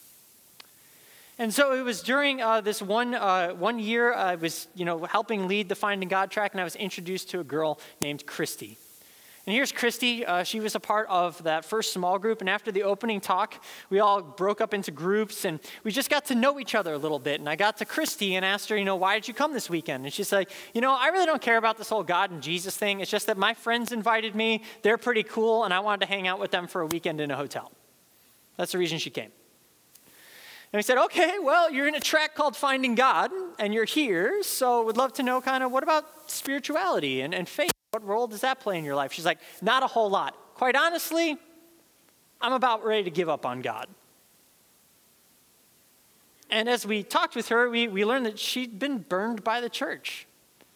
And 1.38 1.52
so 1.52 1.75
it 1.75 1.83
was 1.83 2.02
during 2.02 2.40
uh, 2.40 2.62
this 2.62 2.81
one, 2.81 3.14
uh, 3.14 3.50
one 3.50 3.78
year, 3.78 4.14
I 4.14 4.37
was 4.37 4.69
you 4.75 4.85
know, 4.85 5.05
helping 5.05 5.49
lead 5.49 5.69
the 5.69 5.75
Finding 5.75 6.09
God 6.09 6.31
track, 6.31 6.52
and 6.52 6.61
I 6.61 6.64
was 6.64 6.76
introduced 6.76 7.31
to 7.31 7.40
a 7.40 7.45
girl 7.45 7.78
named 8.00 8.25
Christy. 8.25 8.78
And 9.47 9.55
here's 9.55 9.71
Christy. 9.71 10.26
Uh, 10.26 10.43
she 10.43 10.59
was 10.59 10.75
a 10.75 10.81
part 10.81 11.07
of 11.09 11.40
that 11.45 11.64
first 11.64 11.93
small 11.93 12.19
group. 12.19 12.40
And 12.40 12.50
after 12.50 12.73
the 12.73 12.83
opening 12.83 13.21
talk, 13.21 13.62
we 13.90 14.00
all 14.00 14.21
broke 14.21 14.61
up 14.61 14.75
into 14.75 14.90
groups 14.90 15.45
and 15.45 15.61
we 15.85 15.93
just 15.93 16.11
got 16.11 16.25
to 16.26 16.35
know 16.35 16.59
each 16.59 16.75
other 16.75 16.95
a 16.95 16.99
little 16.99 17.21
bit. 17.21 17.38
And 17.38 17.49
I 17.49 17.55
got 17.55 17.76
to 17.76 17.85
Christy 17.85 18.35
and 18.35 18.45
asked 18.45 18.69
her, 18.71 18.76
you 18.76 18.85
know, 18.85 18.97
why 18.97 19.14
did 19.14 19.28
you 19.28 19.35
come 19.35 19.52
this 19.52 19.71
weekend? 19.71 20.05
And 20.05 20.12
she's 20.12 20.33
like, 20.33 20.50
you 20.75 20.81
know, 20.81 20.93
I 20.93 21.09
really 21.09 21.26
don't 21.26 21.40
care 21.40 21.59
about 21.59 21.78
this 21.78 21.88
whole 21.88 22.02
God 22.02 22.33
and 22.33 22.43
Jesus 22.43 22.76
thing. 22.76 22.99
It's 22.99 23.11
just 23.11 23.28
that 23.28 23.38
my 23.38 23.55
friends 23.55 23.93
invited 23.93 24.35
me. 24.35 24.64
They're 24.83 24.99
pretty 24.99 25.23
cool. 25.23 25.62
And 25.62 25.73
I 25.73 25.78
wanted 25.78 26.07
to 26.07 26.12
hang 26.12 26.26
out 26.26 26.40
with 26.40 26.50
them 26.50 26.66
for 26.66 26.81
a 26.81 26.87
weekend 26.87 27.21
in 27.21 27.31
a 27.31 27.37
hotel. 27.37 27.71
That's 28.57 28.73
the 28.73 28.78
reason 28.78 28.99
she 28.99 29.11
came. 29.11 29.31
And 30.73 30.79
we 30.79 30.83
said, 30.83 30.99
okay, 30.99 31.37
well, 31.41 31.71
you're 31.71 31.87
in 31.87 31.95
a 31.95 32.01
track 32.01 32.35
called 32.35 32.57
Finding 32.57 32.95
God, 32.95 33.31
and 33.59 33.73
you're 33.73 33.85
here, 33.85 34.43
so 34.43 34.85
would 34.85 34.97
love 34.97 35.13
to 35.15 35.23
know 35.23 35.41
kind 35.41 35.63
of 35.63 35.71
what 35.71 35.83
about 35.83 36.31
spirituality 36.31 37.21
and, 37.21 37.35
and 37.35 37.49
faith? 37.49 37.71
What 37.93 38.05
role 38.05 38.27
does 38.27 38.41
that 38.41 38.61
play 38.61 38.77
in 38.77 38.85
your 38.85 38.97
life? 38.97 39.13
She's 39.13 39.25
like, 39.25 39.39
not 39.63 39.83
a 39.83 39.87
whole 39.87 40.11
lot. 40.11 40.37
Quite 40.55 40.75
honestly, 40.75 41.39
I'm 42.41 42.53
about 42.53 42.85
ready 42.85 43.05
to 43.05 43.11
give 43.11 43.29
up 43.29 43.47
on 43.47 43.63
God. 43.63 43.87
And 46.51 46.69
as 46.69 46.87
we 46.87 47.03
talked 47.03 47.35
with 47.37 47.49
her, 47.49 47.71
we, 47.71 47.89
we 47.89 48.05
learned 48.05 48.27
that 48.27 48.39
she'd 48.39 48.79
been 48.79 48.99
burned 48.99 49.43
by 49.43 49.61
the 49.61 49.69
church. 49.69 50.27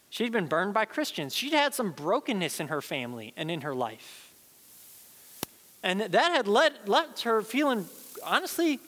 She'd 0.08 0.32
been 0.32 0.46
burned 0.46 0.74
by 0.74 0.84
Christians. 0.84 1.34
She'd 1.34 1.52
had 1.52 1.74
some 1.74 1.92
brokenness 1.92 2.58
in 2.58 2.68
her 2.68 2.80
family 2.80 3.32
and 3.36 3.50
in 3.50 3.60
her 3.60 3.74
life. 3.74 4.32
And 5.82 6.00
that 6.00 6.32
had 6.32 6.48
led, 6.48 6.72
left 6.86 7.22
her 7.22 7.42
feeling, 7.42 7.86
honestly, 8.24 8.80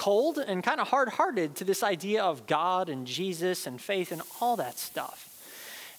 cold 0.00 0.38
and 0.38 0.64
kind 0.64 0.80
of 0.80 0.88
hard 0.88 1.10
hearted 1.10 1.54
to 1.54 1.62
this 1.62 1.82
idea 1.82 2.22
of 2.22 2.46
God 2.46 2.88
and 2.88 3.06
Jesus 3.06 3.66
and 3.66 3.78
faith 3.78 4.12
and 4.12 4.22
all 4.40 4.56
that 4.56 4.78
stuff. 4.78 5.28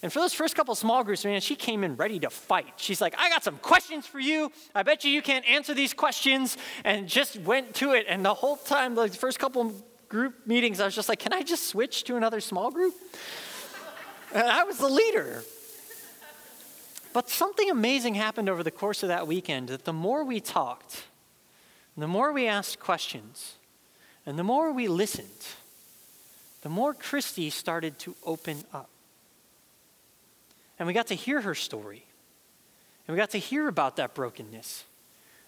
And 0.02 0.12
for 0.12 0.18
those 0.18 0.34
first 0.34 0.56
couple 0.56 0.74
small 0.74 1.04
groups, 1.04 1.24
man, 1.24 1.40
she 1.40 1.56
came 1.56 1.84
in 1.84 1.96
ready 1.96 2.20
to 2.22 2.32
fight. 2.32 2.74
She's 2.78 3.00
like, 3.00 3.14
I 3.20 3.30
got 3.30 3.44
some 3.44 3.58
questions 3.58 4.08
for 4.08 4.20
you. 4.20 4.52
I 4.74 4.82
bet 4.82 5.04
you 5.04 5.12
you 5.12 5.22
can't 5.22 5.48
answer 5.48 5.76
these 5.76 5.94
questions. 5.94 6.58
And 6.84 7.08
just 7.08 7.40
went 7.42 7.76
to 7.76 7.92
it. 7.92 8.08
And 8.10 8.26
the 8.26 8.34
whole 8.34 8.56
time, 8.56 8.96
the 8.96 9.08
first 9.10 9.38
couple 9.38 9.72
group 10.10 10.48
meetings, 10.48 10.80
I 10.80 10.86
was 10.86 10.96
just 10.96 11.08
like, 11.08 11.20
can 11.20 11.32
I 11.32 11.44
just 11.44 11.68
switch 11.68 12.04
to 12.06 12.16
another 12.16 12.42
small 12.42 12.72
group? 12.72 12.96
and 14.34 14.48
I 14.48 14.64
was 14.64 14.80
the 14.80 14.90
leader. 14.90 15.44
But 17.14 17.30
something 17.30 17.70
amazing 17.70 18.16
happened 18.16 18.50
over 18.50 18.64
the 18.64 18.72
course 18.72 19.04
of 19.04 19.10
that 19.10 19.28
weekend 19.28 19.68
that 19.68 19.86
the 19.86 19.94
more 19.94 20.24
we 20.24 20.40
talked, 20.40 21.04
the 21.96 22.08
more 22.08 22.34
we 22.34 22.48
asked 22.48 22.80
questions 22.80 23.58
and 24.26 24.38
the 24.38 24.44
more 24.44 24.72
we 24.72 24.88
listened, 24.88 25.28
the 26.62 26.70
more 26.70 26.94
Christy 26.94 27.50
started 27.50 27.98
to 28.00 28.16
open 28.24 28.64
up. 28.74 28.90
And 30.78 30.88
we 30.88 30.94
got 30.94 31.08
to 31.08 31.16
hear 31.16 31.42
her 31.42 31.56
story. 31.56 32.06
And 33.08 33.16
we 33.16 33.20
got 33.20 33.32
to 33.32 33.40
hear 33.40 33.68
about 33.68 33.96
that 33.98 34.14
brokenness. 34.14 34.84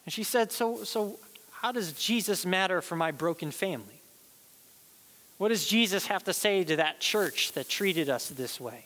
And 0.06 0.14
she 0.14 0.24
said, 0.24 0.52
So, 0.52 0.84
so 0.84 1.20
how 1.52 1.72
does 1.72 1.94
Jesus 1.94 2.46
matter 2.46 2.82
for 2.82 2.96
my 2.96 3.12
broken 3.12 3.52
family? 3.52 4.02
What 5.38 5.50
does 5.50 5.68
Jesus 5.68 6.08
have 6.08 6.24
to 6.26 6.34
say 6.34 6.64
to 6.64 6.76
that 6.78 7.00
church 7.00 7.54
that 7.54 7.70
treated 7.70 8.10
us 8.10 8.30
this 8.30 8.60
way? 8.60 8.86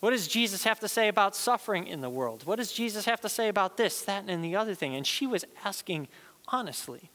What 0.00 0.10
does 0.10 0.28
Jesus 0.28 0.64
have 0.64 0.80
to 0.80 0.88
say 0.88 1.08
about 1.08 1.34
suffering 1.34 1.86
in 1.86 2.00
the 2.00 2.10
world? 2.10 2.42
What 2.44 2.56
does 2.56 2.72
Jesus 2.72 3.06
have 3.06 3.20
to 3.22 3.28
say 3.28 3.48
about 3.48 3.76
this, 3.76 4.02
that, 4.02 4.24
and 4.28 4.44
the 4.44 4.56
other 4.56 4.74
thing? 4.74 4.94
And 4.94 5.06
she 5.06 5.26
was 5.26 5.44
asking 5.64 6.08
honestly. 6.48 7.10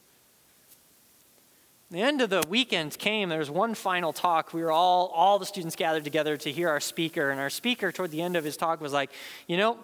The 1.92 2.02
end 2.02 2.22
of 2.22 2.30
the 2.30 2.42
weekend 2.48 2.98
came. 2.98 3.28
There 3.28 3.40
was 3.40 3.52
one 3.52 3.76
final 3.76 4.14
talk. 4.14 4.54
We 4.54 4.62
were 4.62 4.72
all, 4.72 5.08
all 5.08 5.40
the 5.40 5.46
students 5.46 5.76
gathered 5.76 6.06
together 6.06 6.38
to 6.38 6.50
hear 6.50 6.70
our 6.70 6.80
speaker. 6.80 7.30
And 7.30 7.40
our 7.40 7.50
speaker, 7.50 7.92
toward 7.92 8.12
the 8.12 8.22
end 8.22 8.38
of 8.38 8.46
his 8.46 8.56
talk, 8.56 8.80
was 8.80 8.94
like, 8.94 9.12
You 9.46 9.58
know, 9.58 9.78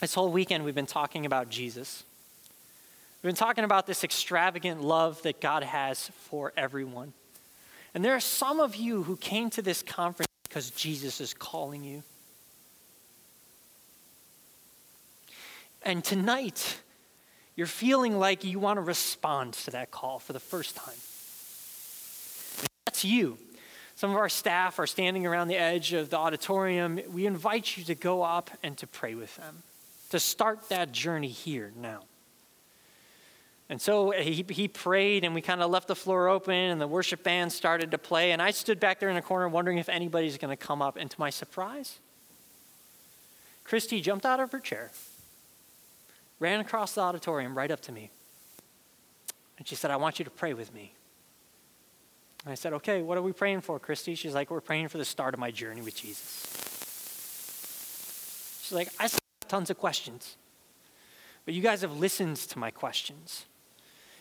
this 0.00 0.12
whole 0.12 0.30
weekend 0.30 0.62
we've 0.62 0.74
been 0.74 0.84
talking 0.84 1.24
about 1.24 1.48
Jesus. 1.48 2.04
We've 3.22 3.30
been 3.30 3.34
talking 3.34 3.64
about 3.64 3.86
this 3.86 4.04
extravagant 4.04 4.82
love 4.82 5.22
that 5.22 5.40
God 5.40 5.62
has 5.62 6.10
for 6.28 6.52
everyone. 6.54 7.14
And 7.94 8.04
there 8.04 8.14
are 8.14 8.20
some 8.20 8.60
of 8.60 8.76
you 8.76 9.02
who 9.04 9.16
came 9.16 9.48
to 9.50 9.62
this 9.62 9.82
conference 9.82 10.28
because 10.42 10.70
Jesus 10.70 11.18
is 11.22 11.32
calling 11.32 11.82
you. 11.82 12.02
And 15.82 16.04
tonight, 16.04 16.80
you're 17.56 17.66
feeling 17.66 18.18
like 18.18 18.44
you 18.44 18.58
want 18.58 18.76
to 18.76 18.82
respond 18.82 19.54
to 19.54 19.70
that 19.72 19.90
call 19.90 20.18
for 20.18 20.32
the 20.32 20.40
first 20.40 20.76
time. 20.76 20.94
That's 22.84 23.04
you. 23.04 23.38
Some 23.96 24.10
of 24.10 24.16
our 24.16 24.28
staff 24.28 24.78
are 24.78 24.86
standing 24.86 25.26
around 25.26 25.48
the 25.48 25.56
edge 25.56 25.94
of 25.94 26.10
the 26.10 26.18
auditorium. 26.18 27.00
We 27.10 27.24
invite 27.24 27.78
you 27.78 27.84
to 27.84 27.94
go 27.94 28.22
up 28.22 28.50
and 28.62 28.76
to 28.76 28.86
pray 28.86 29.14
with 29.14 29.34
them, 29.36 29.62
to 30.10 30.20
start 30.20 30.68
that 30.68 30.92
journey 30.92 31.28
here 31.28 31.72
now. 31.80 32.02
And 33.68 33.80
so 33.80 34.10
he, 34.10 34.44
he 34.48 34.68
prayed, 34.68 35.24
and 35.24 35.34
we 35.34 35.40
kind 35.40 35.60
of 35.60 35.70
left 35.70 35.88
the 35.88 35.96
floor 35.96 36.28
open, 36.28 36.54
and 36.54 36.80
the 36.80 36.86
worship 36.86 37.24
band 37.24 37.52
started 37.52 37.90
to 37.90 37.98
play. 37.98 38.30
And 38.30 38.40
I 38.40 38.52
stood 38.52 38.78
back 38.78 39.00
there 39.00 39.08
in 39.08 39.16
the 39.16 39.22
corner 39.22 39.48
wondering 39.48 39.78
if 39.78 39.88
anybody's 39.88 40.38
going 40.38 40.56
to 40.56 40.62
come 40.62 40.80
up. 40.80 40.96
And 40.96 41.10
to 41.10 41.18
my 41.18 41.30
surprise, 41.30 41.98
Christy 43.64 44.00
jumped 44.00 44.24
out 44.24 44.38
of 44.38 44.52
her 44.52 44.60
chair, 44.60 44.92
ran 46.38 46.60
across 46.60 46.94
the 46.94 47.00
auditorium 47.00 47.56
right 47.56 47.70
up 47.70 47.80
to 47.82 47.92
me. 47.92 48.10
And 49.58 49.66
she 49.66 49.74
said, 49.74 49.90
I 49.90 49.96
want 49.96 50.18
you 50.18 50.24
to 50.24 50.30
pray 50.30 50.54
with 50.54 50.74
me. 50.74 50.92
And 52.44 52.52
I 52.52 52.54
said, 52.54 52.72
Okay, 52.74 53.02
what 53.02 53.18
are 53.18 53.22
we 53.22 53.32
praying 53.32 53.62
for, 53.62 53.78
Christy? 53.78 54.14
She's 54.14 54.34
like, 54.34 54.50
We're 54.50 54.60
praying 54.60 54.88
for 54.88 54.98
the 54.98 55.04
start 55.04 55.34
of 55.34 55.40
my 55.40 55.50
journey 55.50 55.82
with 55.82 55.96
Jesus. 55.96 56.62
She's 58.62 58.72
like, 58.74 58.88
I 58.98 59.04
have 59.04 59.18
tons 59.48 59.70
of 59.70 59.78
questions, 59.78 60.36
but 61.44 61.54
you 61.54 61.62
guys 61.62 61.82
have 61.82 61.96
listened 61.96 62.36
to 62.36 62.58
my 62.58 62.70
questions. 62.70 63.46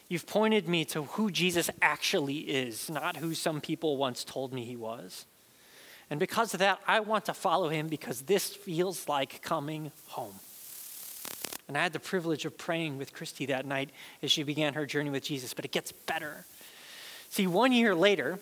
You've 0.08 0.28
pointed 0.28 0.70
me 0.70 0.86
to 0.86 1.04
who 1.04 1.32
Jesus 1.32 1.70
actually 1.82 2.38
is, 2.38 2.92
not 2.92 3.18
who 3.18 3.34
some 3.34 3.60
people 3.60 3.98
once 3.98 4.24
told 4.24 4.54
me 4.54 4.64
he 4.64 4.76
was. 4.76 5.26
And 6.12 6.20
because 6.20 6.54
of 6.54 6.60
that, 6.60 6.80
I 6.88 7.00
want 7.00 7.26
to 7.26 7.34
follow 7.34 7.70
him 7.70 7.88
because 7.88 8.22
this 8.22 8.50
feels 8.50 9.08
like 9.08 9.42
coming 9.42 9.92
home. 10.10 10.36
And 11.68 11.78
I 11.78 11.84
had 11.84 11.94
the 11.94 12.00
privilege 12.00 12.46
of 12.46 12.58
praying 12.58 12.98
with 12.98 13.14
Christy 13.14 13.48
that 13.48 13.66
night 13.66 13.90
as 14.22 14.32
she 14.32 14.44
began 14.44 14.76
her 14.76 14.86
journey 14.86 15.10
with 15.10 15.24
Jesus, 15.24 15.54
but 15.54 15.66
it 15.66 15.72
gets 15.72 15.92
better. 15.92 16.46
See, 17.30 17.48
one 17.48 17.72
year 17.72 17.96
later, 17.96 18.40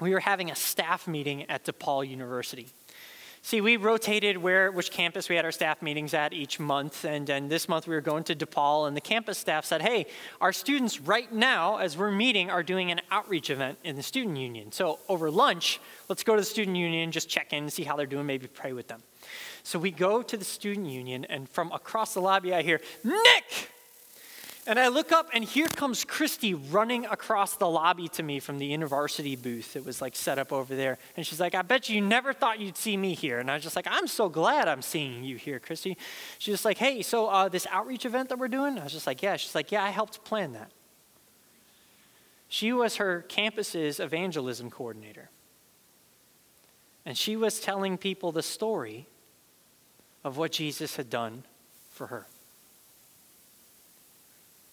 we 0.00 0.10
were 0.10 0.20
having 0.20 0.50
a 0.50 0.56
staff 0.56 1.06
meeting 1.06 1.48
at 1.48 1.64
DePaul 1.64 2.08
University. 2.08 2.68
See, 3.42 3.60
we 3.60 3.76
rotated 3.76 4.38
where 4.38 4.72
which 4.72 4.90
campus 4.90 5.28
we 5.28 5.36
had 5.36 5.44
our 5.44 5.52
staff 5.52 5.82
meetings 5.82 6.14
at 6.14 6.32
each 6.32 6.58
month, 6.58 7.04
and, 7.04 7.28
and 7.28 7.50
this 7.50 7.68
month 7.68 7.86
we 7.86 7.94
were 7.94 8.00
going 8.00 8.24
to 8.24 8.34
DePaul, 8.34 8.88
and 8.88 8.96
the 8.96 9.02
campus 9.02 9.36
staff 9.36 9.66
said, 9.66 9.82
"Hey, 9.82 10.06
our 10.40 10.50
students 10.50 10.98
right 10.98 11.30
now, 11.30 11.76
as 11.76 11.94
we're 11.94 12.10
meeting, 12.10 12.50
are 12.50 12.62
doing 12.62 12.90
an 12.90 13.02
outreach 13.10 13.50
event 13.50 13.78
in 13.84 13.96
the 13.96 14.02
student 14.02 14.38
union. 14.38 14.72
So 14.72 14.98
over 15.10 15.30
lunch, 15.30 15.78
let's 16.08 16.24
go 16.24 16.34
to 16.34 16.40
the 16.40 16.46
student 16.46 16.78
union, 16.78 17.12
just 17.12 17.28
check 17.28 17.52
in, 17.52 17.68
see 17.68 17.84
how 17.84 17.96
they're 17.96 18.06
doing, 18.06 18.24
maybe 18.24 18.46
pray 18.46 18.72
with 18.72 18.88
them." 18.88 19.02
So 19.64 19.78
we 19.78 19.90
go 19.90 20.22
to 20.22 20.36
the 20.36 20.44
student 20.44 20.86
union, 20.86 21.24
and 21.24 21.48
from 21.48 21.72
across 21.72 22.14
the 22.14 22.20
lobby, 22.20 22.54
I 22.54 22.62
hear, 22.62 22.80
"Nick." 23.02 23.70
And 24.66 24.78
I 24.78 24.88
look 24.88 25.12
up, 25.12 25.28
and 25.34 25.44
here 25.44 25.68
comes 25.68 26.04
Christy 26.04 26.54
running 26.54 27.04
across 27.04 27.56
the 27.56 27.68
lobby 27.68 28.08
to 28.08 28.22
me 28.22 28.40
from 28.40 28.58
the 28.58 28.64
university 28.64 29.36
booth 29.36 29.74
that 29.74 29.84
was 29.84 30.00
like 30.00 30.16
set 30.16 30.38
up 30.38 30.52
over 30.54 30.74
there. 30.74 30.96
And 31.16 31.26
she's 31.26 31.38
like, 31.38 31.54
I 31.54 31.60
bet 31.60 31.90
you 31.90 32.00
never 32.00 32.32
thought 32.32 32.60
you'd 32.60 32.78
see 32.78 32.96
me 32.96 33.12
here. 33.12 33.40
And 33.40 33.50
I 33.50 33.54
was 33.54 33.62
just 33.62 33.76
like, 33.76 33.86
I'm 33.90 34.06
so 34.06 34.30
glad 34.30 34.66
I'm 34.66 34.80
seeing 34.80 35.22
you 35.22 35.36
here, 35.36 35.58
Christy. 35.58 35.98
She's 36.38 36.54
just 36.54 36.64
like, 36.64 36.78
hey, 36.78 37.02
so 37.02 37.28
uh, 37.28 37.50
this 37.50 37.66
outreach 37.70 38.06
event 38.06 38.30
that 38.30 38.38
we're 38.38 38.48
doing? 38.48 38.78
I 38.78 38.84
was 38.84 38.92
just 38.92 39.06
like, 39.06 39.22
yeah. 39.22 39.36
She's 39.36 39.54
like, 39.54 39.70
yeah, 39.70 39.84
I 39.84 39.90
helped 39.90 40.24
plan 40.24 40.54
that. 40.54 40.70
She 42.48 42.72
was 42.72 42.96
her 42.96 43.20
campus's 43.28 44.00
evangelism 44.00 44.70
coordinator. 44.70 45.28
And 47.04 47.18
she 47.18 47.36
was 47.36 47.60
telling 47.60 47.98
people 47.98 48.32
the 48.32 48.42
story 48.42 49.08
of 50.24 50.38
what 50.38 50.50
Jesus 50.50 50.96
had 50.96 51.10
done 51.10 51.44
for 51.90 52.08
her. 52.08 52.26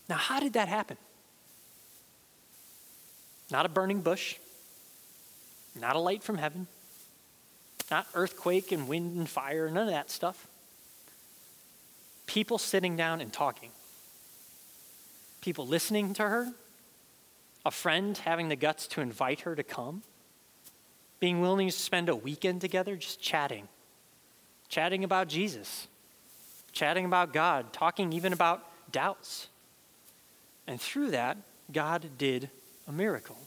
Now, 0.09 0.15
how 0.15 0.39
did 0.39 0.53
that 0.53 0.67
happen? 0.67 0.97
Not 3.51 3.65
a 3.65 3.69
burning 3.69 4.01
bush, 4.01 4.37
not 5.79 5.95
a 5.95 5.99
light 5.99 6.23
from 6.23 6.37
heaven, 6.37 6.67
not 7.89 8.07
earthquake 8.13 8.71
and 8.71 8.87
wind 8.87 9.17
and 9.17 9.29
fire, 9.29 9.69
none 9.69 9.87
of 9.87 9.93
that 9.93 10.09
stuff. 10.09 10.47
People 12.25 12.57
sitting 12.57 12.95
down 12.95 13.19
and 13.19 13.31
talking, 13.31 13.71
people 15.41 15.67
listening 15.67 16.13
to 16.13 16.23
her, 16.23 16.53
a 17.65 17.71
friend 17.71 18.17
having 18.17 18.47
the 18.47 18.55
guts 18.55 18.87
to 18.87 19.01
invite 19.01 19.41
her 19.41 19.55
to 19.55 19.63
come, 19.63 20.01
being 21.19 21.41
willing 21.41 21.67
to 21.67 21.73
spend 21.73 22.07
a 22.07 22.15
weekend 22.15 22.61
together 22.61 22.95
just 22.95 23.21
chatting, 23.21 23.67
chatting 24.71 25.03
about 25.03 25.27
Jesus, 25.27 25.87
chatting 26.71 27.05
about 27.05 27.33
God, 27.33 27.73
talking 27.73 28.13
even 28.13 28.33
about 28.33 28.63
doubts. 28.91 29.47
And 30.65 30.81
through 30.81 31.11
that, 31.11 31.37
God 31.71 32.17
did 32.17 32.49
a 32.87 32.91
miracle. 32.91 33.37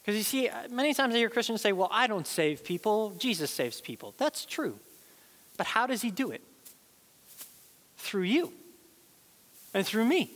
Because 0.00 0.16
you 0.18 0.22
see, 0.22 0.50
many 0.70 0.92
times 0.94 1.14
I 1.14 1.18
hear 1.18 1.30
Christians 1.30 1.62
say, 1.62 1.72
well, 1.72 1.88
I 1.90 2.06
don't 2.06 2.26
save 2.26 2.62
people, 2.62 3.14
Jesus 3.18 3.50
saves 3.50 3.80
people. 3.80 4.14
That's 4.18 4.44
true. 4.44 4.78
But 5.56 5.66
how 5.66 5.86
does 5.86 6.02
he 6.02 6.10
do 6.10 6.30
it? 6.30 6.42
Through 7.96 8.24
you 8.24 8.52
and 9.72 9.86
through 9.86 10.04
me. 10.04 10.30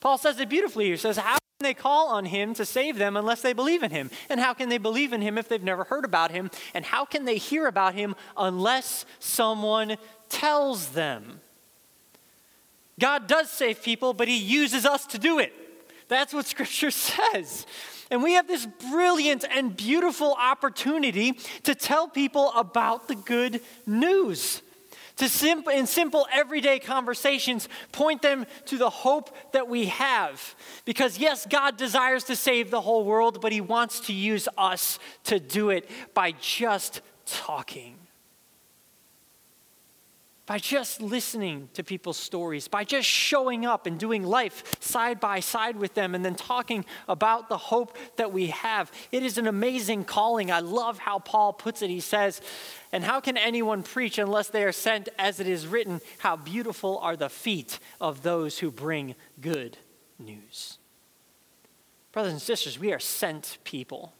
Paul 0.00 0.16
says 0.16 0.40
it 0.40 0.48
beautifully. 0.48 0.90
He 0.90 0.96
says, 0.96 1.16
How 1.16 1.38
they 1.58 1.74
call 1.74 2.08
on 2.08 2.26
him 2.26 2.54
to 2.54 2.64
save 2.64 2.98
them 2.98 3.16
unless 3.16 3.42
they 3.42 3.52
believe 3.52 3.82
in 3.82 3.90
him? 3.90 4.10
And 4.28 4.40
how 4.40 4.54
can 4.54 4.68
they 4.68 4.78
believe 4.78 5.12
in 5.12 5.22
him 5.22 5.38
if 5.38 5.48
they've 5.48 5.62
never 5.62 5.84
heard 5.84 6.04
about 6.04 6.30
him? 6.30 6.50
And 6.74 6.84
how 6.84 7.04
can 7.04 7.24
they 7.24 7.38
hear 7.38 7.66
about 7.66 7.94
him 7.94 8.14
unless 8.36 9.06
someone 9.18 9.96
tells 10.28 10.90
them? 10.90 11.40
God 12.98 13.26
does 13.26 13.50
save 13.50 13.82
people, 13.82 14.12
but 14.14 14.28
He 14.28 14.36
uses 14.36 14.86
us 14.86 15.06
to 15.08 15.18
do 15.18 15.38
it. 15.38 15.52
That's 16.08 16.32
what 16.32 16.46
Scripture 16.46 16.90
says. 16.90 17.66
And 18.10 18.22
we 18.22 18.32
have 18.32 18.46
this 18.46 18.66
brilliant 18.90 19.44
and 19.50 19.76
beautiful 19.76 20.36
opportunity 20.38 21.32
to 21.64 21.74
tell 21.74 22.08
people 22.08 22.52
about 22.52 23.08
the 23.08 23.16
good 23.16 23.60
news. 23.84 24.62
To 25.16 25.30
simple, 25.30 25.72
in 25.72 25.86
simple 25.86 26.26
everyday 26.30 26.78
conversations, 26.78 27.70
point 27.90 28.20
them 28.20 28.44
to 28.66 28.76
the 28.76 28.90
hope 28.90 29.34
that 29.52 29.66
we 29.66 29.86
have. 29.86 30.54
Because 30.84 31.18
yes, 31.18 31.46
God 31.46 31.78
desires 31.78 32.24
to 32.24 32.36
save 32.36 32.70
the 32.70 32.82
whole 32.82 33.04
world, 33.04 33.40
but 33.40 33.50
He 33.50 33.62
wants 33.62 34.00
to 34.00 34.12
use 34.12 34.46
us 34.58 34.98
to 35.24 35.40
do 35.40 35.70
it 35.70 35.88
by 36.12 36.32
just 36.32 37.00
talking 37.24 37.96
by 40.46 40.58
just 40.58 41.02
listening 41.02 41.68
to 41.74 41.82
people's 41.82 42.16
stories, 42.16 42.68
by 42.68 42.84
just 42.84 43.08
showing 43.08 43.66
up 43.66 43.86
and 43.86 43.98
doing 43.98 44.22
life 44.22 44.80
side 44.80 45.18
by 45.18 45.40
side 45.40 45.76
with 45.76 45.94
them, 45.94 46.14
and 46.14 46.24
then 46.24 46.36
talking 46.36 46.84
about 47.08 47.48
the 47.48 47.58
hope 47.58 47.96
that 48.16 48.32
we 48.32 48.46
have. 48.46 48.90
It 49.10 49.24
is 49.24 49.38
an 49.38 49.48
amazing 49.48 50.04
calling. 50.04 50.52
I 50.52 50.60
love 50.60 50.98
how 50.98 51.18
Paul 51.18 51.52
puts 51.52 51.82
it. 51.82 51.90
He 51.90 52.00
says, 52.00 52.40
And 52.96 53.04
how 53.04 53.20
can 53.20 53.36
anyone 53.36 53.82
preach 53.82 54.16
unless 54.16 54.48
they 54.48 54.64
are 54.64 54.72
sent, 54.72 55.10
as 55.18 55.38
it 55.38 55.46
is 55.46 55.66
written, 55.66 56.00
How 56.20 56.34
beautiful 56.34 56.96
are 57.00 57.14
the 57.14 57.28
feet 57.28 57.78
of 58.00 58.22
those 58.22 58.60
who 58.60 58.70
bring 58.70 59.16
good 59.38 59.76
news? 60.18 60.78
Brothers 62.10 62.32
and 62.32 62.40
sisters, 62.40 62.78
we 62.78 62.94
are 62.94 62.98
sent 62.98 63.58
people 63.64 64.14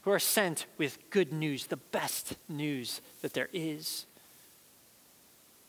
who 0.00 0.10
are 0.10 0.18
sent 0.18 0.64
with 0.78 1.10
good 1.10 1.30
news, 1.30 1.66
the 1.66 1.76
best 1.76 2.36
news 2.48 3.02
that 3.20 3.34
there 3.34 3.50
is. 3.52 4.06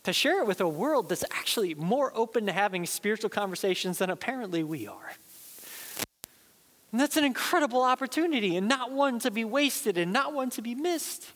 to 0.04 0.14
share 0.14 0.40
it 0.40 0.46
with 0.46 0.62
a 0.62 0.68
world 0.68 1.10
that's 1.10 1.24
actually 1.30 1.74
more 1.74 2.12
open 2.14 2.46
to 2.46 2.52
having 2.52 2.86
spiritual 2.86 3.28
conversations 3.28 3.98
than 3.98 4.08
apparently 4.08 4.64
we 4.64 4.86
are. 4.86 5.12
And 6.92 6.98
that's 6.98 7.18
an 7.18 7.24
incredible 7.24 7.82
opportunity 7.82 8.56
and 8.56 8.66
not 8.66 8.90
one 8.90 9.18
to 9.18 9.30
be 9.30 9.44
wasted 9.44 9.98
and 9.98 10.14
not 10.14 10.32
one 10.32 10.48
to 10.48 10.62
be 10.62 10.74
missed. 10.74 11.26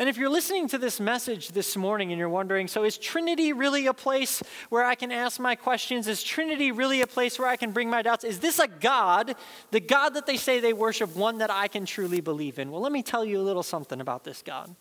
And 0.00 0.08
if 0.08 0.16
you're 0.16 0.30
listening 0.30 0.66
to 0.68 0.78
this 0.78 0.98
message 0.98 1.48
this 1.48 1.76
morning 1.76 2.10
and 2.10 2.18
you're 2.18 2.30
wondering, 2.30 2.68
so 2.68 2.84
is 2.84 2.96
Trinity 2.96 3.52
really 3.52 3.86
a 3.86 3.92
place 3.92 4.42
where 4.70 4.82
I 4.82 4.94
can 4.94 5.12
ask 5.12 5.38
my 5.38 5.54
questions? 5.54 6.08
Is 6.08 6.22
Trinity 6.22 6.72
really 6.72 7.02
a 7.02 7.06
place 7.06 7.38
where 7.38 7.46
I 7.46 7.56
can 7.56 7.70
bring 7.72 7.90
my 7.90 8.00
doubts? 8.00 8.24
Is 8.24 8.38
this 8.38 8.58
a 8.58 8.66
God, 8.66 9.34
the 9.72 9.78
God 9.78 10.14
that 10.14 10.24
they 10.24 10.38
say 10.38 10.58
they 10.58 10.72
worship, 10.72 11.14
one 11.14 11.36
that 11.36 11.50
I 11.50 11.68
can 11.68 11.84
truly 11.84 12.22
believe 12.22 12.58
in? 12.58 12.70
Well, 12.70 12.80
let 12.80 12.92
me 12.92 13.02
tell 13.02 13.26
you 13.26 13.42
a 13.42 13.42
little 13.42 13.62
something 13.62 14.00
about 14.00 14.24
this 14.24 14.40
God. 14.40 14.74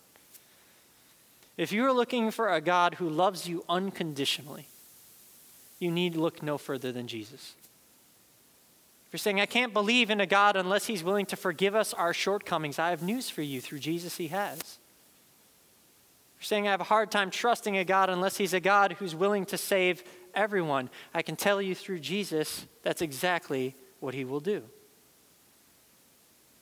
If 1.58 1.73
you're 1.73 1.91
looking 1.91 2.32
for 2.32 2.47
a 2.47 2.62
God 2.62 2.93
who 2.93 3.10
loves 3.10 3.45
you 3.45 3.65
unconditionally, 3.67 4.67
you 5.79 5.91
need 5.91 6.15
look 6.15 6.41
no 6.41 6.58
further 6.58 6.93
than 6.93 7.10
Jesus. 7.10 7.55
If 9.08 9.12
you're 9.12 9.17
saying, 9.17 9.41
I 9.41 9.47
can't 9.47 9.73
believe 9.73 10.12
in 10.12 10.21
a 10.21 10.25
God 10.25 10.55
unless 10.55 10.86
he's 10.86 11.03
willing 11.03 11.25
to 11.25 11.36
forgive 11.36 11.75
us 11.75 11.93
our 11.93 12.13
shortcomings, 12.13 12.79
I 12.79 12.91
have 12.91 13.03
news 13.03 13.29
for 13.29 13.41
you. 13.41 13.60
Through 13.60 13.79
Jesus, 13.79 14.15
he 14.15 14.29
has. 14.29 14.79
You're 16.39 16.45
saying 16.45 16.67
I 16.67 16.71
have 16.71 16.82
a 16.82 16.86
hard 16.86 17.12
time 17.12 17.32
trusting 17.32 17.78
a 17.78 17.84
God 17.84 18.10
unless 18.10 18.38
He's 18.38 18.54
a 18.54 18.62
God 18.62 18.93
who's 18.93 19.13
willing 19.13 19.45
to 19.47 19.58
save 19.58 20.04
everyone. 20.34 20.89
I 21.13 21.21
can 21.21 21.36
tell 21.36 21.62
you 21.62 21.75
through 21.75 21.99
Jesus 21.99 22.65
that's 22.82 23.02
exactly 23.02 23.75
what 23.99 24.13
He 24.13 24.23
will 24.23 24.39
do. 24.39 24.63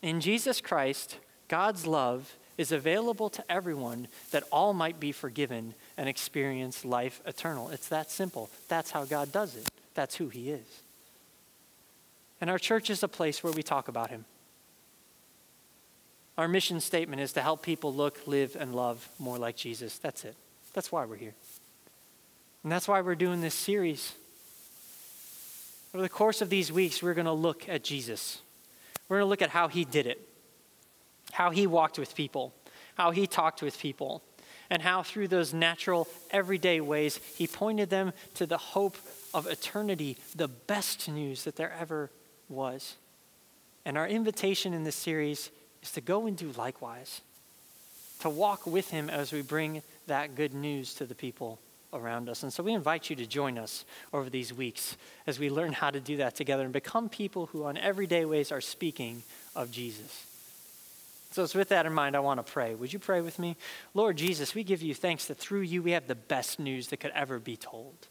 In 0.02 0.20
Jesus 0.20 0.62
Christ, 0.62 1.20
God's 1.48 1.86
love 1.86 2.38
is 2.58 2.72
available 2.72 3.30
to 3.30 3.52
everyone 3.52 4.08
that 4.32 4.44
all 4.52 4.74
might 4.74 5.00
be 5.00 5.12
forgiven 5.12 5.76
and 5.96 6.10
experience 6.10 6.84
life 6.84 7.22
eternal. 7.28 7.70
It's 7.70 7.88
that 7.90 8.10
simple. 8.10 8.50
That's 8.68 8.90
how 8.90 9.06
God 9.06 9.32
does 9.32 9.56
it, 9.56 9.70
that's 9.94 10.16
who 10.16 10.30
He 10.30 10.50
is. 10.50 10.82
And 12.42 12.50
our 12.50 12.60
church 12.60 12.90
is 12.90 13.04
a 13.04 13.08
place 13.08 13.44
where 13.44 13.54
we 13.54 13.62
talk 13.62 13.88
about 13.88 14.10
Him. 14.10 14.26
Our 16.38 16.48
mission 16.48 16.80
statement 16.80 17.22
is 17.22 17.34
to 17.34 17.42
help 17.42 17.64
people 17.64 17.94
look, 17.94 18.20
live, 18.28 18.56
and 18.60 18.76
love 18.76 19.10
more 19.18 19.38
like 19.38 19.56
Jesus. 19.56 19.98
That's 19.98 20.24
it. 20.24 20.36
That's 20.74 20.92
why 20.92 21.06
we're 21.06 21.16
here. 21.16 21.34
And 22.64 22.72
that's 22.72 22.88
why 22.88 23.02
we're 23.02 23.16
doing 23.16 23.42
this 23.42 23.56
series. 23.56 24.14
Over 25.94 26.04
the 26.04 26.10
course 26.10 26.42
of 26.42 26.50
these 26.50 26.72
weeks, 26.72 27.02
we're 27.02 27.16
going 27.16 27.26
to 27.26 27.32
look 27.32 27.68
at 27.68 27.84
Jesus. 27.84 28.42
We're 29.10 29.18
going 29.18 29.26
to 29.26 29.30
look 29.30 29.42
at 29.42 29.50
how 29.50 29.68
he 29.68 29.84
did 29.86 30.06
it, 30.06 30.20
how 31.32 31.50
he 31.50 31.66
walked 31.66 31.98
with 31.98 32.14
people, 32.14 32.54
how 32.96 33.12
he 33.12 33.26
talked 33.26 33.62
with 33.64 33.80
people, 33.80 34.22
and 34.70 34.82
how 34.82 35.02
through 35.02 35.30
those 35.30 35.54
natural, 35.54 36.08
everyday 36.30 36.82
ways, 36.82 37.20
he 37.36 37.48
pointed 37.48 37.90
them 37.90 38.12
to 38.36 38.46
the 38.46 38.58
hope 38.58 38.98
of 39.34 39.48
eternity, 39.48 40.18
the 40.36 40.48
best 40.48 41.10
news 41.10 41.46
that 41.46 41.56
there 41.56 41.74
ever 41.80 42.12
was. 42.50 42.96
And 43.86 43.98
our 43.98 44.08
invitation 44.08 44.74
in 44.74 44.84
this 44.84 44.96
series 44.96 45.50
is 45.82 45.92
to 45.92 46.02
go 46.02 46.26
and 46.26 46.38
do 46.38 46.52
likewise, 46.58 47.22
to 48.20 48.30
walk 48.30 48.66
with 48.66 48.90
him 48.90 49.10
as 49.10 49.32
we 49.32 49.42
bring 49.42 49.82
that 50.08 50.36
good 50.36 50.54
news 50.54 50.94
to 50.96 51.06
the 51.06 51.16
people 51.16 51.60
around 51.94 52.30
us. 52.30 52.44
And 52.44 52.52
so 52.52 52.64
we 52.64 52.74
invite 52.74 53.10
you 53.10 53.16
to 53.18 53.26
join 53.26 53.58
us 53.58 53.86
over 54.14 54.30
these 54.30 54.54
weeks 54.54 54.98
as 55.26 55.40
we 55.40 55.50
learn 55.50 55.74
how 55.74 55.90
to 55.90 56.00
do 56.00 56.18
that 56.18 56.36
together 56.36 56.64
and 56.64 56.74
become 56.74 57.10
people 57.10 57.48
who, 57.48 57.64
on 57.64 57.78
everyday 57.78 58.26
ways, 58.26 58.52
are 58.52 58.62
speaking 58.62 59.24
of 59.56 59.72
Jesus. 59.72 60.26
So 61.32 61.44
it's 61.44 61.56
with 61.56 61.70
that 61.70 61.86
in 61.86 61.94
mind, 61.94 62.16
I 62.16 62.20
want 62.20 62.46
to 62.46 62.52
pray. 62.52 62.74
Would 62.74 62.94
you 62.94 63.00
pray 63.00 63.22
with 63.22 63.38
me? 63.38 63.58
Lord 63.94 64.18
Jesus, 64.18 64.56
we 64.56 64.64
give 64.64 64.82
you 64.82 64.94
thanks 64.94 65.26
that 65.26 65.38
through 65.38 65.62
you 65.62 65.84
we 65.84 65.92
have 65.92 66.08
the 66.08 66.16
best 66.16 66.60
news 66.60 66.88
that 66.88 66.98
could 66.98 67.12
ever 67.14 67.40
be 67.40 67.56
told 67.56 68.08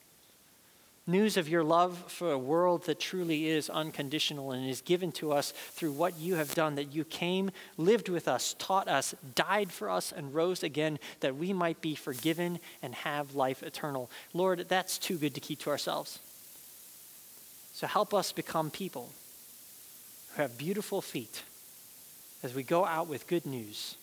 news 1.06 1.36
of 1.36 1.48
your 1.48 1.62
love 1.62 1.96
for 2.08 2.32
a 2.32 2.38
world 2.38 2.84
that 2.84 2.98
truly 2.98 3.48
is 3.48 3.70
unconditional 3.70 4.52
and 4.52 4.68
is 4.68 4.80
given 4.80 5.12
to 5.12 5.32
us 5.32 5.52
through 5.52 5.92
what 5.92 6.18
you 6.18 6.34
have 6.34 6.54
done, 6.54 6.74
that 6.74 6.92
you 6.92 7.04
came, 7.04 7.50
lived 7.76 8.08
with 8.08 8.26
us, 8.26 8.56
taught 8.58 8.88
us, 8.88 9.14
died 9.34 9.70
for 9.70 9.88
us, 9.88 10.12
and 10.12 10.34
rose 10.34 10.62
again, 10.62 10.98
that 11.20 11.36
we 11.36 11.52
might 11.52 11.80
be 11.80 11.94
forgiven 11.94 12.58
and 12.82 12.94
have 12.94 13.34
life 13.34 13.62
eternal. 13.62 14.10
Lord, 14.34 14.66
that's 14.68 14.98
too 14.98 15.16
good 15.16 15.34
to 15.34 15.40
keep 15.40 15.60
to 15.60 15.70
ourselves. 15.70 16.18
So 17.72 17.86
help 17.86 18.12
us 18.12 18.32
become 18.32 18.70
people 18.70 19.10
who 20.34 20.42
have 20.42 20.58
beautiful 20.58 21.00
feet 21.00 21.42
as 22.42 22.54
we 22.54 22.62
go 22.62 22.84
out 22.84 23.06
with 23.06 23.26
good 23.26 23.46
news 23.46 23.96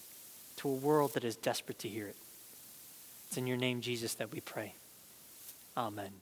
to 0.58 0.70
a 0.70 0.74
world 0.74 1.16
that 1.16 1.24
is 1.24 1.36
desperate 1.36 1.80
to 1.80 1.89
hear 1.89 2.08
it. 2.08 2.16
It's 3.28 3.38
in 3.38 3.48
your 3.48 3.58
name, 3.58 3.82
Jesus, 3.82 4.13
that 4.16 4.32
we 4.32 4.39
pray. 4.39 4.76
Amen. 5.76 6.13